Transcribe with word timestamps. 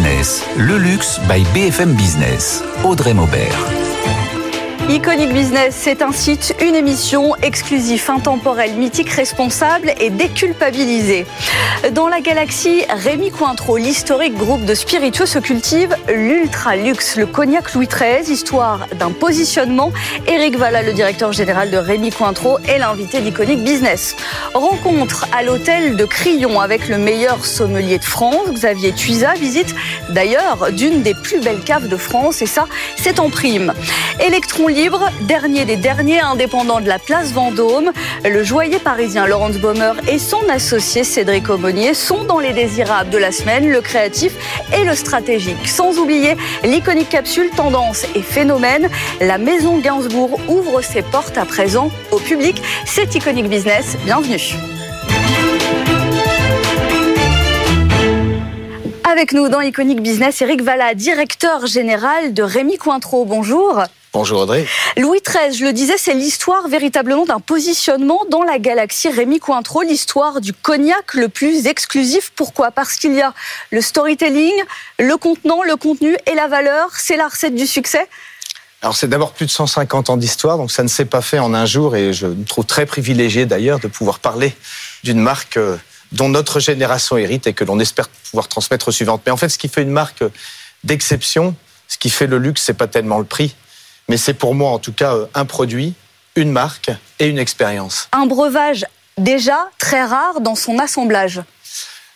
Le 0.00 0.78
luxe 0.78 1.18
by 1.26 1.42
BFM 1.52 1.96
Business. 1.96 2.62
Audrey 2.84 3.14
Maubert. 3.14 4.27
Iconic 4.90 5.34
Business, 5.34 5.76
c'est 5.78 6.00
un 6.00 6.12
site, 6.12 6.56
une 6.62 6.74
émission 6.74 7.36
exclusif, 7.42 8.08
intemporel, 8.08 8.72
mythique, 8.72 9.10
responsable 9.10 9.92
et 10.00 10.08
déculpabilisé. 10.08 11.26
Dans 11.92 12.08
la 12.08 12.22
galaxie, 12.22 12.84
Rémi 12.88 13.30
Cointreau, 13.30 13.76
l'historique 13.76 14.34
groupe 14.34 14.64
de 14.64 14.72
spiritueux, 14.72 15.26
se 15.26 15.38
cultive 15.38 15.94
l'ultra 16.08 16.74
luxe, 16.74 17.16
le 17.16 17.26
cognac 17.26 17.74
Louis 17.74 17.86
XIII, 17.86 18.32
histoire 18.32 18.86
d'un 18.98 19.10
positionnement. 19.10 19.92
Éric 20.26 20.56
Valla, 20.56 20.82
le 20.82 20.94
directeur 20.94 21.32
général 21.34 21.70
de 21.70 21.76
Rémi 21.76 22.10
Cointreau, 22.10 22.58
est 22.66 22.78
l'invité 22.78 23.20
d'Iconic 23.20 23.62
Business. 23.62 24.16
Rencontre 24.54 25.26
à 25.36 25.42
l'hôtel 25.42 25.96
de 25.96 26.06
Crillon 26.06 26.60
avec 26.60 26.88
le 26.88 26.96
meilleur 26.96 27.44
sommelier 27.44 27.98
de 27.98 28.04
France, 28.04 28.48
Xavier 28.52 28.92
Tuisa, 28.92 29.34
visite 29.34 29.74
d'ailleurs 30.08 30.72
d'une 30.72 31.02
des 31.02 31.12
plus 31.12 31.40
belles 31.40 31.60
caves 31.60 31.88
de 31.88 31.96
France 31.98 32.40
et 32.40 32.46
ça, 32.46 32.64
c'est 32.96 33.20
en 33.20 33.28
prime. 33.28 33.74
Dernier 35.22 35.64
des 35.64 35.76
derniers 35.76 36.20
indépendants 36.20 36.80
de 36.80 36.86
la 36.86 37.00
place 37.00 37.32
Vendôme. 37.32 37.90
Le 38.24 38.44
joaillier 38.44 38.78
parisien 38.78 39.26
Laurence 39.26 39.56
Baumer 39.56 39.92
et 40.08 40.18
son 40.20 40.40
associé 40.48 41.02
Cédric 41.02 41.48
Aumonier 41.50 41.94
sont 41.94 42.22
dans 42.24 42.38
les 42.38 42.52
désirables 42.52 43.10
de 43.10 43.18
la 43.18 43.32
semaine, 43.32 43.68
le 43.68 43.80
créatif 43.80 44.32
et 44.72 44.84
le 44.84 44.94
stratégique. 44.94 45.66
Sans 45.66 45.98
oublier 45.98 46.36
l'iconique 46.62 47.08
capsule 47.08 47.50
Tendance 47.50 48.06
et 48.14 48.22
Phénomène. 48.22 48.88
La 49.20 49.36
maison 49.36 49.78
Gainsbourg 49.78 50.38
ouvre 50.48 50.80
ses 50.80 51.02
portes 51.02 51.38
à 51.38 51.44
présent 51.44 51.90
au 52.12 52.18
public. 52.18 52.62
C'est 52.86 53.12
Iconic 53.16 53.48
Business. 53.48 53.96
Bienvenue. 54.04 54.54
Avec 59.10 59.32
nous 59.32 59.48
dans 59.48 59.60
Iconic 59.60 60.00
Business, 60.00 60.40
Eric 60.40 60.62
Valla, 60.62 60.94
directeur 60.94 61.66
général 61.66 62.32
de 62.32 62.42
Rémi 62.44 62.76
Cointreau. 62.76 63.24
Bonjour. 63.24 63.82
Bonjour 64.14 64.40
Audrey. 64.40 64.66
Louis 64.96 65.20
XIII, 65.20 65.54
je 65.54 65.64
le 65.64 65.74
disais, 65.74 65.98
c'est 65.98 66.14
l'histoire 66.14 66.66
véritablement 66.66 67.26
d'un 67.26 67.40
positionnement 67.40 68.24
dans 68.30 68.42
la 68.42 68.58
galaxie 68.58 69.10
Rémi 69.10 69.38
Cointreau, 69.38 69.82
l'histoire 69.82 70.40
du 70.40 70.54
cognac 70.54 71.12
le 71.12 71.28
plus 71.28 71.66
exclusif. 71.66 72.32
Pourquoi? 72.34 72.70
Parce 72.70 72.96
qu'il 72.96 73.12
y 73.12 73.20
a 73.20 73.34
le 73.70 73.82
storytelling, 73.82 74.54
le 74.98 75.14
contenant, 75.18 75.62
le 75.62 75.76
contenu 75.76 76.16
et 76.26 76.34
la 76.34 76.48
valeur. 76.48 76.88
C'est 76.96 77.16
la 77.16 77.28
recette 77.28 77.54
du 77.54 77.66
succès 77.66 78.08
alors 78.80 78.94
c'est 78.94 79.08
d'abord 79.08 79.32
plus 79.32 79.46
de 79.46 79.50
150 79.50 80.08
ans 80.08 80.16
d'histoire, 80.16 80.56
donc 80.56 80.70
ça 80.70 80.84
ne 80.84 80.88
s'est 80.88 81.04
pas 81.04 81.20
fait 81.20 81.40
en 81.40 81.52
un 81.52 81.66
jour 81.66 81.96
et 81.96 82.12
je 82.12 82.28
me 82.28 82.44
trouve 82.44 82.64
très 82.64 82.86
privilégié 82.86 83.44
d'ailleurs 83.44 83.80
de 83.80 83.88
pouvoir 83.88 84.20
parler 84.20 84.54
d'une 85.02 85.18
marque 85.18 85.56
euh, 85.56 85.76
dont 86.12 86.28
notre 86.28 86.60
génération 86.60 87.16
hérite 87.16 87.48
et 87.48 87.54
que 87.54 87.64
l'on 87.64 87.80
espère 87.80 88.08
pouvoir 88.08 88.46
transmettre 88.46 88.86
aux 88.86 88.92
suivantes. 88.92 89.22
Mais 89.26 89.32
en 89.32 89.36
fait, 89.36 89.48
ce 89.48 89.58
qui 89.58 89.66
fait 89.66 89.82
une 89.82 89.90
marque 89.90 90.22
d'exception, 90.84 91.56
ce 91.88 91.98
qui 91.98 92.08
fait 92.08 92.28
le 92.28 92.38
luxe, 92.38 92.62
c'est 92.62 92.72
pas 92.74 92.86
tellement 92.86 93.18
le 93.18 93.24
prix, 93.24 93.56
mais 94.08 94.16
c'est 94.16 94.34
pour 94.34 94.54
moi 94.54 94.70
en 94.70 94.78
tout 94.78 94.92
cas 94.92 95.14
euh, 95.14 95.26
un 95.34 95.44
produit, 95.44 95.94
une 96.34 96.50
marque 96.50 96.90
et 97.18 97.26
une 97.26 97.38
expérience. 97.38 98.08
Un 98.12 98.26
breuvage 98.26 98.86
déjà 99.18 99.68
très 99.78 100.04
rare 100.04 100.40
dans 100.40 100.54
son 100.54 100.78
assemblage. 100.78 101.42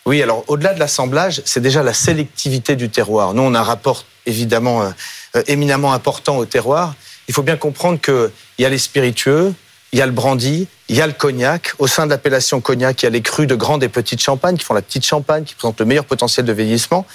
Oui, 0.05 0.21
alors 0.21 0.43
au-delà 0.47 0.73
de 0.73 0.79
l'assemblage, 0.79 1.41
c'est 1.45 1.61
déjà 1.61 1.81
la 1.81 1.93
sélectivité 1.93 2.75
du 2.75 2.89
terroir. 2.89 3.33
Nous, 3.33 3.41
on 3.41 3.53
a 3.53 3.59
un 3.59 3.63
rapport 3.63 4.05
évidemment 4.25 4.81
euh, 4.81 4.89
euh, 5.35 5.43
éminemment 5.47 5.93
important 5.93 6.37
au 6.37 6.45
terroir. 6.45 6.95
Il 7.27 7.33
faut 7.33 7.43
bien 7.43 7.55
comprendre 7.55 7.99
qu'il 8.01 8.31
y 8.59 8.65
a 8.65 8.69
les 8.69 8.77
spiritueux, 8.77 9.53
il 9.93 9.99
y 9.99 10.01
a 10.01 10.05
le 10.05 10.11
brandy, 10.11 10.67
il 10.89 10.95
y 10.97 11.01
a 11.01 11.07
le 11.07 11.13
cognac. 11.13 11.73
Au 11.79 11.87
sein 11.87 12.05
de 12.05 12.11
l'appellation 12.11 12.59
cognac, 12.59 13.01
il 13.01 13.05
y 13.05 13.07
a 13.07 13.11
les 13.11 13.21
crus 13.21 13.47
de 13.47 13.55
grande 13.55 13.83
et 13.83 13.89
petite 13.89 14.21
champagne 14.21 14.57
qui 14.57 14.65
font 14.65 14.73
la 14.73 14.81
petite 14.81 15.05
champagne, 15.05 15.43
qui 15.43 15.55
présentent 15.55 15.79
le 15.79 15.85
meilleur 15.85 16.05
potentiel 16.05 16.45
de 16.45 16.51
vieillissement. 16.51 17.05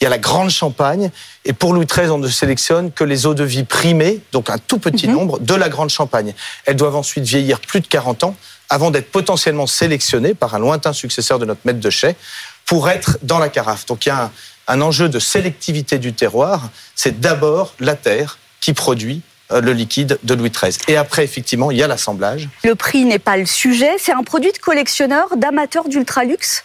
Il 0.00 0.04
y 0.04 0.06
a 0.06 0.10
la 0.10 0.18
grande 0.18 0.50
champagne. 0.50 1.10
Et 1.44 1.52
pour 1.52 1.72
Louis 1.72 1.86
XIII, 1.86 2.10
on 2.10 2.18
ne 2.18 2.28
sélectionne 2.28 2.92
que 2.92 3.04
les 3.04 3.26
eaux 3.26 3.34
de 3.34 3.44
vie 3.44 3.64
primées, 3.64 4.20
donc 4.32 4.50
un 4.50 4.58
tout 4.58 4.78
petit 4.78 5.08
nombre, 5.08 5.38
de 5.38 5.54
la 5.54 5.68
grande 5.68 5.90
champagne. 5.90 6.34
Elles 6.64 6.76
doivent 6.76 6.96
ensuite 6.96 7.24
vieillir 7.24 7.60
plus 7.60 7.80
de 7.80 7.86
40 7.86 8.24
ans 8.24 8.36
avant 8.68 8.90
d'être 8.90 9.10
potentiellement 9.10 9.66
sélectionnées 9.66 10.34
par 10.34 10.54
un 10.54 10.58
lointain 10.58 10.92
successeur 10.92 11.38
de 11.38 11.44
notre 11.44 11.60
maître 11.64 11.80
de 11.80 11.90
chai 11.90 12.16
pour 12.64 12.90
être 12.90 13.18
dans 13.22 13.38
la 13.38 13.48
carafe. 13.48 13.86
Donc 13.86 14.06
il 14.06 14.08
y 14.08 14.12
a 14.12 14.24
un, 14.24 14.32
un 14.68 14.80
enjeu 14.80 15.08
de 15.08 15.18
sélectivité 15.18 15.98
du 15.98 16.12
terroir. 16.12 16.68
C'est 16.94 17.20
d'abord 17.20 17.74
la 17.80 17.94
terre 17.94 18.38
qui 18.60 18.72
produit 18.72 19.22
euh, 19.52 19.60
le 19.60 19.72
liquide 19.72 20.18
de 20.24 20.34
Louis 20.34 20.50
XIII. 20.50 20.76
Et 20.88 20.96
après, 20.96 21.22
effectivement, 21.22 21.70
il 21.70 21.76
y 21.76 21.82
a 21.82 21.86
l'assemblage. 21.86 22.48
Le 22.64 22.74
prix 22.74 23.04
n'est 23.04 23.20
pas 23.20 23.36
le 23.36 23.46
sujet, 23.46 23.92
c'est 23.98 24.12
un 24.12 24.24
produit 24.24 24.50
de 24.50 24.58
collectionneur, 24.58 25.36
d'amateur 25.36 25.88
d'ultra 25.88 26.24
luxe 26.24 26.64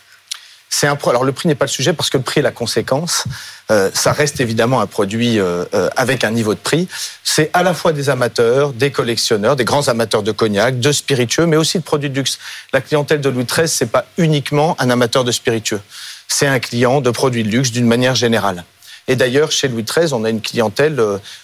c'est 0.74 0.88
un 0.88 0.98
alors 1.06 1.26
le 1.26 1.34
prix 1.34 1.50
n'est 1.50 1.56
pas 1.56 1.66
le 1.66 1.70
sujet 1.70 1.94
parce 1.94 2.10
que 2.10 2.18
le 2.18 2.24
prix 2.24 2.40
est 2.40 2.44
la 2.44 2.52
conséquence. 2.52 3.26
Euh, 3.70 3.92
ça 3.94 4.14
reste 4.14 4.40
évidemment 4.40 4.80
un 4.80 4.88
produit 4.88 5.38
euh, 5.38 5.66
euh, 5.74 5.90
avec 5.98 6.24
un 6.24 6.32
niveau 6.32 6.54
de 6.56 6.60
prix. 6.60 6.88
C'est 7.24 7.52
à 7.54 7.62
la 7.62 7.74
fois 7.74 7.92
des 7.92 8.10
amateurs, 8.10 8.72
des 8.72 8.90
collectionneurs, 8.90 9.58
des 9.58 9.66
grands 9.66 9.90
amateurs 9.90 10.24
de 10.24 10.32
cognac, 10.32 10.80
de 10.80 10.92
spiritueux, 10.92 11.46
mais 11.46 11.58
aussi 11.58 11.78
de 11.78 11.84
produits 11.84 12.10
de 12.10 12.16
luxe. 12.16 12.40
La 12.72 12.80
clientèle 12.80 13.20
de 13.20 13.30
Louis 13.30 13.46
XIII, 13.46 13.68
c'est 13.68 13.92
pas 13.92 14.06
uniquement 14.18 14.76
un 14.80 14.90
amateur 14.90 15.26
de 15.26 15.32
spiritueux. 15.32 15.82
C'est 16.30 16.48
un 16.48 16.60
client 16.60 17.02
de 17.02 17.12
produits 17.12 17.44
de 17.44 17.50
luxe 17.50 17.72
d'une 17.72 17.88
manière 17.88 18.16
générale. 18.16 18.64
Et 19.10 19.18
d'ailleurs, 19.18 19.52
chez 19.52 19.68
Louis 19.68 19.84
XIII, 19.84 20.14
on 20.14 20.24
a 20.24 20.30
une 20.30 20.42
clientèle 20.42 21.04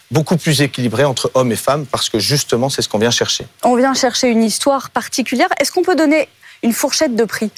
beaucoup 0.09 0.37
plus 0.37 0.61
équilibrée 0.61 1.03
entre 1.03 1.31
hommes 1.33 1.51
et 1.51 1.57
femmes 1.57 1.85
parce 1.85 2.09
que 2.09 2.17
justement, 2.17 2.69
c'est 2.69 2.81
ce 2.81 2.87
qu'on 2.87 2.99
vient 2.99 3.11
chercher. 3.11 3.45
On 3.63 3.75
vient 3.75 3.93
chercher 3.93 4.29
une 4.29 4.43
histoire 4.43 4.89
particulière. 4.89 5.49
Est-ce 5.59 5.71
qu'on 5.71 5.83
peut 5.83 5.95
donner 5.95 6.29
une 6.63 6.71
fourchette 6.71 7.15
de 7.15 7.25
prix? 7.25 7.51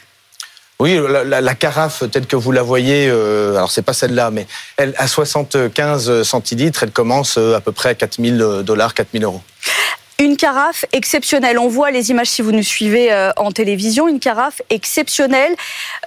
Oui, 0.79 0.99
la, 1.09 1.23
la, 1.23 1.41
la, 1.41 1.55
carafe 1.55 2.09
telle 2.09 2.25
que 2.25 2.35
vous 2.35 2.51
la 2.51 2.63
voyez, 2.63 3.07
euh, 3.09 3.55
alors 3.55 3.71
c'est 3.71 3.81
pas 3.81 3.93
celle-là, 3.93 4.31
mais 4.31 4.47
elle 4.77 4.93
à 4.97 5.07
75 5.07 6.23
centilitres, 6.23 6.83
elle 6.83 6.91
commence 6.91 7.37
euh, 7.37 7.55
à 7.55 7.61
peu 7.61 7.71
près 7.71 7.89
à 7.89 7.95
4000 7.95 8.61
dollars, 8.63 8.93
4000 8.93 9.23
euros. 9.23 9.41
Une 10.19 10.35
carafe 10.35 10.83
exceptionnelle. 10.91 11.57
On 11.57 11.69
voit 11.69 11.91
les 11.91 12.11
images 12.11 12.27
si 12.27 12.41
vous 12.41 12.51
nous 12.51 12.63
suivez 12.63 13.13
euh, 13.13 13.31
en 13.37 13.53
télévision. 13.53 14.09
Une 14.09 14.19
carafe 14.19 14.61
exceptionnelle, 14.69 15.55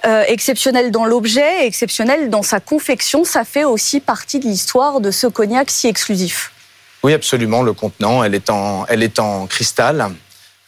euh, 0.05 0.23
exceptionnelle 0.27 0.91
dans 0.91 1.05
l'objet, 1.05 1.65
exceptionnelle 1.65 2.29
dans 2.29 2.43
sa 2.43 2.59
confection. 2.59 3.23
Ça 3.23 3.43
fait 3.43 3.63
aussi 3.63 3.99
partie 3.99 4.39
de 4.39 4.45
l'histoire 4.45 5.01
de 5.01 5.09
ce 5.09 5.25
cognac 5.25 5.71
si 5.71 5.87
exclusif. 5.87 6.51
Oui, 7.01 7.13
absolument. 7.13 7.63
Le 7.63 7.73
contenant, 7.73 8.23
elle 8.23 8.35
est 8.35 8.51
en, 8.51 8.85
elle 8.87 9.01
est 9.01 9.17
en 9.17 9.47
cristal. 9.47 10.11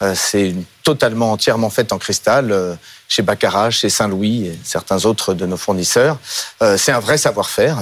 Euh, 0.02 0.14
c'est 0.14 0.54
totalement, 0.82 1.32
entièrement 1.32 1.70
faite 1.70 1.92
en 1.92 1.98
cristal 1.98 2.52
euh, 2.52 2.74
chez 3.08 3.22
Baccarat, 3.22 3.70
chez 3.70 3.88
Saint-Louis 3.88 4.46
et 4.46 4.58
certains 4.62 5.06
autres 5.06 5.32
de 5.32 5.46
nos 5.46 5.56
fournisseurs. 5.56 6.18
Euh, 6.62 6.76
c'est 6.76 6.92
un 6.92 7.00
vrai 7.00 7.16
savoir-faire. 7.16 7.78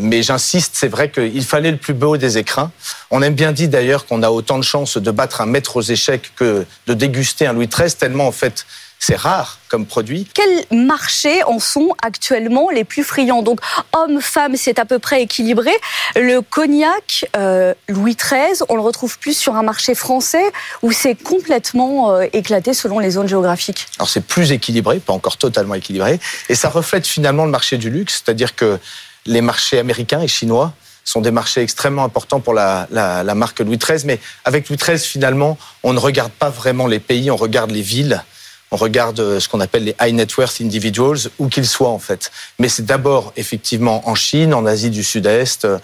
mais 0.00 0.22
j'insiste, 0.22 0.74
c'est 0.76 0.88
vrai 0.88 1.10
qu'il 1.10 1.44
fallait 1.44 1.72
le 1.72 1.76
plus 1.76 1.94
beau 1.94 2.16
des 2.16 2.38
écrins. 2.38 2.70
On 3.10 3.22
aime 3.22 3.34
bien 3.34 3.50
dit 3.50 3.66
d'ailleurs 3.66 4.06
qu'on 4.06 4.22
a 4.22 4.30
autant 4.30 4.56
de 4.56 4.62
chances 4.62 4.98
de 4.98 5.10
battre 5.10 5.40
un 5.40 5.46
maître 5.46 5.76
aux 5.76 5.82
échecs 5.82 6.30
que 6.36 6.64
de 6.86 6.94
déguster 6.94 7.48
un 7.48 7.52
Louis 7.52 7.66
XIII, 7.66 7.92
tellement 7.92 8.28
en 8.28 8.32
fait 8.32 8.66
c'est 9.06 9.16
rare 9.16 9.58
comme 9.68 9.84
produit. 9.84 10.26
Quels 10.32 10.64
marchés 10.70 11.42
en 11.44 11.58
sont 11.58 11.90
actuellement 12.00 12.70
les 12.70 12.84
plus 12.84 13.04
friands? 13.04 13.42
Donc, 13.42 13.60
hommes, 13.92 14.22
femmes, 14.22 14.56
c'est 14.56 14.78
à 14.78 14.86
peu 14.86 14.98
près 14.98 15.20
équilibré. 15.22 15.72
Le 16.16 16.40
cognac 16.40 17.26
euh, 17.36 17.74
Louis 17.88 18.16
XIII, 18.16 18.62
on 18.70 18.76
le 18.76 18.80
retrouve 18.80 19.18
plus 19.18 19.36
sur 19.36 19.56
un 19.56 19.62
marché 19.62 19.94
français 19.94 20.44
où 20.80 20.90
c'est 20.90 21.16
complètement 21.16 22.12
euh, 22.12 22.26
éclaté 22.32 22.72
selon 22.72 22.98
les 22.98 23.10
zones 23.10 23.28
géographiques? 23.28 23.86
Alors, 23.98 24.08
c'est 24.08 24.24
plus 24.24 24.52
équilibré, 24.52 25.00
pas 25.00 25.12
encore 25.12 25.36
totalement 25.36 25.74
équilibré. 25.74 26.18
Et 26.48 26.54
ça 26.54 26.70
reflète 26.70 27.06
finalement 27.06 27.44
le 27.44 27.50
marché 27.50 27.76
du 27.76 27.90
luxe, 27.90 28.22
c'est-à-dire 28.24 28.56
que 28.56 28.78
les 29.26 29.42
marchés 29.42 29.78
américains 29.78 30.22
et 30.22 30.28
chinois 30.28 30.72
sont 31.04 31.20
des 31.20 31.30
marchés 31.30 31.60
extrêmement 31.60 32.04
importants 32.04 32.40
pour 32.40 32.54
la, 32.54 32.86
la, 32.90 33.22
la 33.22 33.34
marque 33.34 33.60
Louis 33.60 33.76
XIII. 33.76 34.06
Mais 34.06 34.18
avec 34.46 34.70
Louis 34.70 34.78
XIII, 34.78 34.98
finalement, 34.98 35.58
on 35.82 35.92
ne 35.92 35.98
regarde 35.98 36.32
pas 36.32 36.48
vraiment 36.48 36.86
les 36.86 37.00
pays, 37.00 37.30
on 37.30 37.36
regarde 37.36 37.70
les 37.70 37.82
villes 37.82 38.24
on 38.74 38.76
regarde 38.76 39.20
euh, 39.20 39.38
ce 39.38 39.48
qu'on 39.48 39.60
appelle 39.60 39.84
les 39.84 39.94
high 40.00 40.12
net 40.12 40.36
worth 40.36 40.60
individuals, 40.60 41.30
où 41.38 41.48
qu'ils 41.48 41.66
soient 41.66 41.90
en 41.90 42.00
fait. 42.00 42.32
Mais 42.58 42.68
c'est 42.68 42.84
d'abord 42.84 43.32
effectivement 43.36 44.08
en 44.08 44.16
Chine, 44.16 44.52
en 44.52 44.66
Asie 44.66 44.90
du 44.90 45.04
Sud-Est 45.04 45.64
euh, 45.64 45.78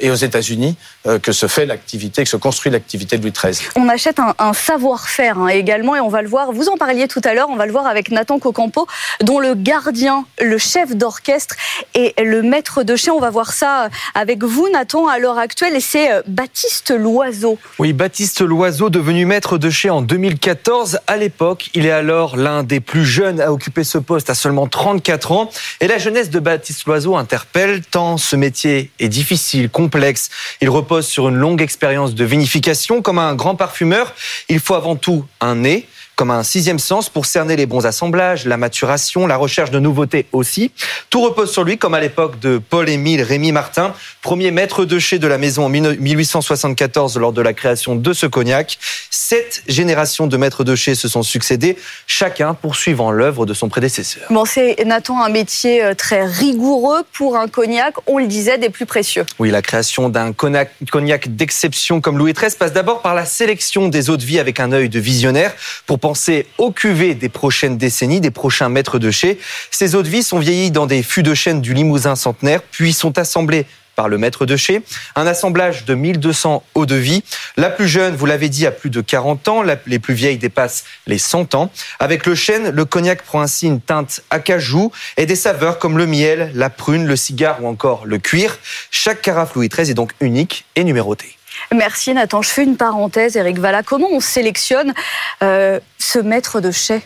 et 0.00 0.10
aux 0.12 0.14
États-Unis 0.14 0.76
euh, 1.08 1.18
que 1.18 1.32
se 1.32 1.48
fait 1.48 1.66
l'activité, 1.66 2.22
que 2.22 2.30
se 2.30 2.36
construit 2.36 2.70
l'activité 2.70 3.18
de 3.18 3.22
Louis 3.22 3.32
XIII. 3.32 3.66
On 3.74 3.88
achète 3.88 4.20
un, 4.20 4.32
un 4.38 4.52
savoir-faire 4.52 5.38
hein, 5.38 5.48
également 5.48 5.96
et 5.96 6.00
on 6.00 6.08
va 6.08 6.22
le 6.22 6.28
voir, 6.28 6.52
vous 6.52 6.68
en 6.68 6.76
parliez 6.76 7.08
tout 7.08 7.20
à 7.24 7.34
l'heure, 7.34 7.48
on 7.50 7.56
va 7.56 7.66
le 7.66 7.72
voir 7.72 7.88
avec 7.88 8.12
Nathan 8.12 8.38
Cocampo, 8.38 8.86
dont 9.22 9.40
le 9.40 9.54
gardien, 9.54 10.24
le 10.40 10.58
chef 10.58 10.94
d'orchestre 10.94 11.56
et 11.94 12.14
le 12.22 12.42
maître 12.42 12.84
de 12.84 12.94
chien. 12.94 13.12
On 13.12 13.20
va 13.20 13.30
voir 13.30 13.52
ça 13.52 13.88
avec 14.14 14.44
vous, 14.44 14.68
Nathan, 14.72 15.08
à 15.08 15.18
l'heure 15.18 15.38
actuelle, 15.38 15.74
et 15.74 15.80
c'est 15.80 16.08
Baptiste 16.28 16.92
Loiseau. 16.96 17.58
Oui, 17.80 17.92
Baptiste 17.92 18.40
Loiseau, 18.40 18.88
devenu 18.88 19.24
maître 19.24 19.58
de 19.58 19.68
chien 19.68 19.94
en 19.94 20.02
2014. 20.02 21.00
À 21.08 21.16
l'époque, 21.16 21.70
il 21.74 21.86
est 21.86 21.90
alors 21.90 22.35
l'un 22.36 22.62
des 22.62 22.80
plus 22.80 23.04
jeunes 23.04 23.40
à 23.40 23.52
occuper 23.52 23.84
ce 23.84 23.98
poste 23.98 24.30
à 24.30 24.34
seulement 24.34 24.66
34 24.66 25.32
ans. 25.32 25.50
Et 25.80 25.86
la 25.86 25.98
jeunesse 25.98 26.30
de 26.30 26.38
Baptiste 26.38 26.84
Loiseau 26.86 27.16
interpelle 27.16 27.82
tant 27.82 28.16
ce 28.16 28.36
métier 28.36 28.90
est 28.98 29.08
difficile, 29.08 29.70
complexe. 29.70 30.30
Il 30.60 30.70
repose 30.70 31.06
sur 31.06 31.28
une 31.28 31.36
longue 31.36 31.62
expérience 31.62 32.14
de 32.14 32.24
vinification. 32.24 33.02
Comme 33.02 33.18
un 33.18 33.34
grand 33.34 33.56
parfumeur, 33.56 34.14
il 34.48 34.60
faut 34.60 34.74
avant 34.74 34.96
tout 34.96 35.24
un 35.40 35.56
nez 35.56 35.86
comme 36.16 36.30
un 36.30 36.42
sixième 36.42 36.78
sens 36.78 37.10
pour 37.10 37.26
cerner 37.26 37.56
les 37.56 37.66
bons 37.66 37.84
assemblages, 37.84 38.46
la 38.46 38.56
maturation, 38.56 39.26
la 39.26 39.36
recherche 39.36 39.70
de 39.70 39.78
nouveautés 39.78 40.26
aussi. 40.32 40.72
Tout 41.10 41.20
repose 41.20 41.52
sur 41.52 41.62
lui, 41.62 41.76
comme 41.76 41.92
à 41.92 42.00
l'époque 42.00 42.40
de 42.40 42.56
Paul-Émile 42.56 43.22
Rémy 43.22 43.52
Martin, 43.52 43.92
premier 44.22 44.50
maître 44.50 44.86
de 44.86 44.98
chez 44.98 45.18
de 45.18 45.26
la 45.26 45.36
maison 45.36 45.66
en 45.66 45.68
1874 45.68 47.18
lors 47.18 47.32
de 47.32 47.42
la 47.42 47.52
création 47.52 47.96
de 47.96 48.12
ce 48.14 48.24
cognac. 48.24 48.78
Sept 49.10 49.62
générations 49.68 50.26
de 50.26 50.36
maîtres 50.38 50.64
de 50.64 50.74
chez 50.74 50.94
se 50.94 51.06
sont 51.06 51.22
succédés, 51.22 51.76
chacun 52.06 52.54
poursuivant 52.54 53.10
l'œuvre 53.10 53.44
de 53.44 53.52
son 53.52 53.68
prédécesseur. 53.68 54.24
Bon, 54.30 54.46
c'est 54.46 54.82
Nathan 54.86 55.22
un 55.22 55.28
métier 55.28 55.84
euh, 55.84 55.94
très 55.94 56.24
rigoureux 56.24 57.02
pour 57.12 57.36
un 57.36 57.46
cognac, 57.46 57.94
on 58.06 58.16
le 58.16 58.26
disait, 58.26 58.56
des 58.56 58.70
plus 58.70 58.86
précieux. 58.86 59.26
Oui, 59.38 59.50
la 59.50 59.60
création 59.60 60.08
d'un 60.08 60.32
cognac, 60.32 60.70
cognac 60.90 61.36
d'exception 61.36 62.00
comme 62.00 62.16
Louis 62.16 62.32
XIII 62.32 62.52
passe 62.58 62.72
d'abord 62.72 63.02
par 63.02 63.14
la 63.14 63.26
sélection 63.26 63.88
des 63.88 64.08
eaux 64.08 64.16
de 64.16 64.24
vie 64.24 64.38
avec 64.38 64.60
un 64.60 64.72
œil 64.72 64.88
de 64.88 64.98
visionnaire 64.98 65.54
pour 65.84 65.98
penser 66.06 66.46
aux 66.58 66.70
cuvées 66.70 67.16
des 67.16 67.28
prochaines 67.28 67.78
décennies, 67.78 68.20
des 68.20 68.30
prochains 68.30 68.68
maîtres 68.68 69.00
de 69.00 69.10
chez. 69.10 69.40
Ces 69.72 69.96
eaux 69.96 70.04
de 70.04 70.08
vie 70.08 70.22
sont 70.22 70.38
vieillies 70.38 70.70
dans 70.70 70.86
des 70.86 71.02
fûts 71.02 71.24
de 71.24 71.34
chêne 71.34 71.60
du 71.60 71.74
Limousin 71.74 72.14
centenaire, 72.14 72.62
puis 72.62 72.92
sont 72.92 73.18
assemblées 73.18 73.66
par 73.96 74.08
le 74.08 74.16
maître 74.16 74.46
de 74.46 74.56
chez. 74.56 74.82
Un 75.16 75.26
assemblage 75.26 75.84
de 75.84 75.94
1200 75.94 76.62
eaux 76.76 76.86
de 76.86 76.94
vie. 76.94 77.24
La 77.56 77.70
plus 77.70 77.88
jeune, 77.88 78.14
vous 78.14 78.24
l'avez 78.24 78.48
dit, 78.48 78.68
a 78.68 78.70
plus 78.70 78.88
de 78.88 79.00
40 79.00 79.48
ans. 79.48 79.64
les 79.86 79.98
plus 79.98 80.14
vieilles 80.14 80.38
dépassent 80.38 80.84
les 81.08 81.18
100 81.18 81.56
ans. 81.56 81.72
Avec 81.98 82.24
le 82.24 82.36
chêne, 82.36 82.70
le 82.70 82.84
cognac 82.84 83.22
prend 83.22 83.40
ainsi 83.40 83.66
une 83.66 83.80
teinte 83.80 84.22
acajou 84.30 84.92
et 85.16 85.26
des 85.26 85.34
saveurs 85.34 85.80
comme 85.80 85.98
le 85.98 86.06
miel, 86.06 86.52
la 86.54 86.70
prune, 86.70 87.04
le 87.06 87.16
cigare 87.16 87.64
ou 87.64 87.66
encore 87.66 88.06
le 88.06 88.18
cuir. 88.18 88.60
Chaque 88.92 89.22
carafe 89.22 89.56
Louis 89.56 89.68
XIII 89.68 89.90
est 89.90 89.94
donc 89.94 90.12
unique 90.20 90.66
et 90.76 90.84
numérotée. 90.84 91.36
Merci 91.74 92.14
Nathan. 92.14 92.42
Je 92.42 92.50
fais 92.50 92.64
une 92.64 92.76
parenthèse, 92.76 93.36
Eric 93.36 93.58
Valla. 93.58 93.82
Comment 93.82 94.08
on 94.10 94.20
sélectionne 94.20 94.94
euh, 95.42 95.80
ce 95.98 96.18
maître 96.18 96.60
de 96.60 96.70
chais? 96.70 97.02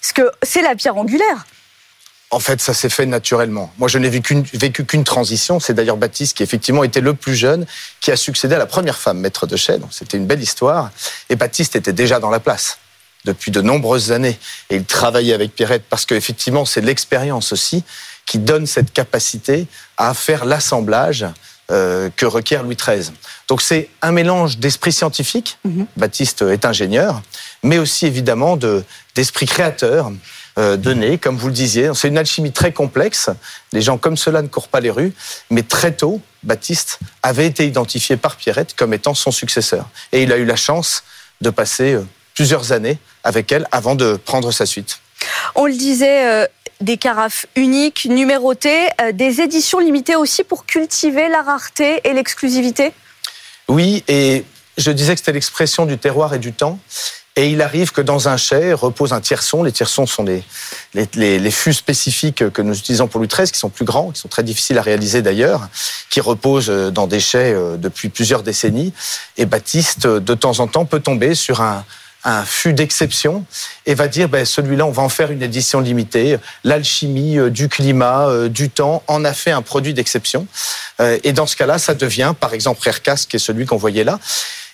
Parce 0.00 0.12
que 0.12 0.30
c'est 0.42 0.62
la 0.62 0.74
pierre 0.74 0.96
angulaire. 0.96 1.46
En 2.30 2.40
fait, 2.40 2.60
ça 2.60 2.74
s'est 2.74 2.88
fait 2.88 3.06
naturellement. 3.06 3.72
Moi, 3.78 3.88
je 3.88 3.96
n'ai 3.98 4.08
vécu, 4.08 4.42
qu'une 4.84 5.04
transition. 5.04 5.60
C'est 5.60 5.72
d'ailleurs 5.72 5.96
Baptiste 5.96 6.36
qui, 6.36 6.42
effectivement, 6.42 6.82
était 6.82 7.00
le 7.00 7.14
plus 7.14 7.36
jeune, 7.36 7.64
qui 8.00 8.10
a 8.10 8.16
succédé 8.16 8.56
à 8.56 8.58
la 8.58 8.66
première 8.66 8.98
femme 8.98 9.20
maître 9.20 9.46
de 9.46 9.56
chais. 9.56 9.78
C'était 9.90 10.16
une 10.16 10.26
belle 10.26 10.42
histoire. 10.42 10.90
Et 11.28 11.36
Baptiste 11.36 11.76
était 11.76 11.92
déjà 11.92 12.18
dans 12.18 12.30
la 12.30 12.40
place 12.40 12.78
depuis 13.24 13.50
de 13.50 13.60
nombreuses 13.60 14.12
années. 14.12 14.38
Et 14.70 14.76
il 14.76 14.84
travaillait 14.84 15.32
avec 15.34 15.54
Pierrette 15.54 15.84
parce 15.88 16.06
qu'effectivement, 16.06 16.64
c'est 16.64 16.80
l'expérience 16.80 17.52
aussi 17.52 17.84
qui 18.26 18.38
donne 18.38 18.66
cette 18.66 18.92
capacité 18.92 19.66
à 19.96 20.12
faire 20.14 20.44
l'assemblage 20.44 21.26
euh, 21.70 22.10
que 22.14 22.26
requiert 22.26 22.62
Louis 22.62 22.76
XIII. 22.76 23.10
Donc 23.48 23.62
c'est 23.62 23.88
un 24.02 24.12
mélange 24.12 24.58
d'esprit 24.58 24.92
scientifique, 24.92 25.58
mhm. 25.64 25.86
Baptiste 25.96 26.42
est 26.42 26.64
ingénieur, 26.64 27.22
mais 27.62 27.78
aussi 27.78 28.06
évidemment 28.06 28.58
d'esprit 29.14 29.46
créateur, 29.46 30.12
euh, 30.56 30.76
donné, 30.76 31.18
comme 31.18 31.36
vous 31.36 31.48
le 31.48 31.52
disiez. 31.52 31.90
C'est 31.94 32.06
une 32.06 32.18
alchimie 32.18 32.52
très 32.52 32.70
complexe. 32.70 33.28
Les 33.72 33.80
gens 33.80 33.98
comme 33.98 34.16
cela 34.16 34.40
ne 34.40 34.46
courent 34.46 34.68
pas 34.68 34.78
les 34.78 34.90
rues, 34.90 35.12
mais 35.50 35.62
très 35.62 35.92
tôt, 35.92 36.20
Baptiste 36.44 37.00
avait 37.24 37.46
été 37.46 37.66
identifié 37.66 38.16
par 38.16 38.36
Pierrette 38.36 38.76
comme 38.76 38.94
étant 38.94 39.14
son 39.14 39.32
successeur. 39.32 39.88
Et 40.12 40.22
il 40.22 40.32
a 40.32 40.36
eu 40.36 40.44
la 40.44 40.56
chance 40.56 41.02
de 41.40 41.50
passer 41.50 41.94
euh, 41.94 42.06
plusieurs 42.34 42.70
années 42.70 42.98
avec 43.24 43.50
elle 43.50 43.66
avant 43.72 43.96
de 43.96 44.16
prendre 44.16 44.52
sa 44.52 44.64
suite. 44.64 45.00
On 45.56 45.66
le 45.66 45.72
disait, 45.72 46.48
des 46.80 46.96
carafes 46.96 47.46
uniques, 47.56 48.06
numérotées, 48.10 48.88
des 49.12 49.40
éditions 49.40 49.78
limitées 49.78 50.16
aussi 50.16 50.44
pour 50.44 50.66
cultiver 50.66 51.28
la 51.28 51.42
rareté 51.42 52.00
et 52.04 52.12
l'exclusivité? 52.12 52.92
Oui, 53.68 54.04
et 54.08 54.44
je 54.76 54.90
disais 54.90 55.14
que 55.14 55.20
c'était 55.20 55.32
l'expression 55.32 55.86
du 55.86 55.98
terroir 55.98 56.34
et 56.34 56.38
du 56.38 56.52
temps. 56.52 56.78
Et 57.36 57.50
il 57.50 57.62
arrive 57.62 57.90
que 57.90 58.00
dans 58.00 58.28
un 58.28 58.36
chai 58.36 58.72
repose 58.72 59.12
un 59.12 59.20
tierçon. 59.20 59.64
Les 59.64 59.72
tierçons 59.72 60.06
sont 60.06 60.22
les, 60.22 60.44
les, 60.94 61.38
les, 61.40 61.50
fûts 61.50 61.72
spécifiques 61.72 62.48
que 62.50 62.62
nous 62.62 62.78
utilisons 62.78 63.08
pour 63.08 63.20
l'U13, 63.20 63.50
qui 63.50 63.58
sont 63.58 63.70
plus 63.70 63.84
grands, 63.84 64.12
qui 64.12 64.20
sont 64.20 64.28
très 64.28 64.44
difficiles 64.44 64.78
à 64.78 64.82
réaliser 64.82 65.20
d'ailleurs, 65.20 65.68
qui 66.10 66.20
reposent 66.20 66.68
dans 66.68 67.08
des 67.08 67.18
chais 67.18 67.52
euh, 67.52 67.76
depuis 67.76 68.08
plusieurs 68.08 68.44
décennies. 68.44 68.92
Et 69.36 69.46
Baptiste, 69.46 70.06
de 70.06 70.34
temps 70.34 70.60
en 70.60 70.68
temps, 70.68 70.84
peut 70.84 71.00
tomber 71.00 71.34
sur 71.34 71.60
un, 71.60 71.84
un 72.24 72.44
fût 72.44 72.72
d'exception 72.72 73.44
et 73.86 73.94
va 73.94 74.08
dire 74.08 74.28
ben, 74.28 74.44
celui-là, 74.44 74.86
on 74.86 74.90
va 74.90 75.02
en 75.02 75.08
faire 75.08 75.30
une 75.30 75.42
édition 75.42 75.80
limitée. 75.80 76.38
L'alchimie 76.64 77.38
euh, 77.38 77.50
du 77.50 77.68
climat, 77.68 78.28
euh, 78.28 78.48
du 78.48 78.70
temps, 78.70 79.02
en 79.06 79.24
a 79.24 79.32
fait 79.32 79.50
un 79.50 79.62
produit 79.62 79.94
d'exception. 79.94 80.46
Et 81.24 81.32
dans 81.32 81.46
ce 81.46 81.56
cas-là, 81.56 81.78
ça 81.78 81.94
devient, 81.94 82.34
par 82.38 82.54
exemple, 82.54 82.80
Rare 82.88 83.00
qui 83.28 83.36
est 83.36 83.40
celui 83.40 83.66
qu'on 83.66 83.76
voyait 83.76 84.04
là. 84.04 84.20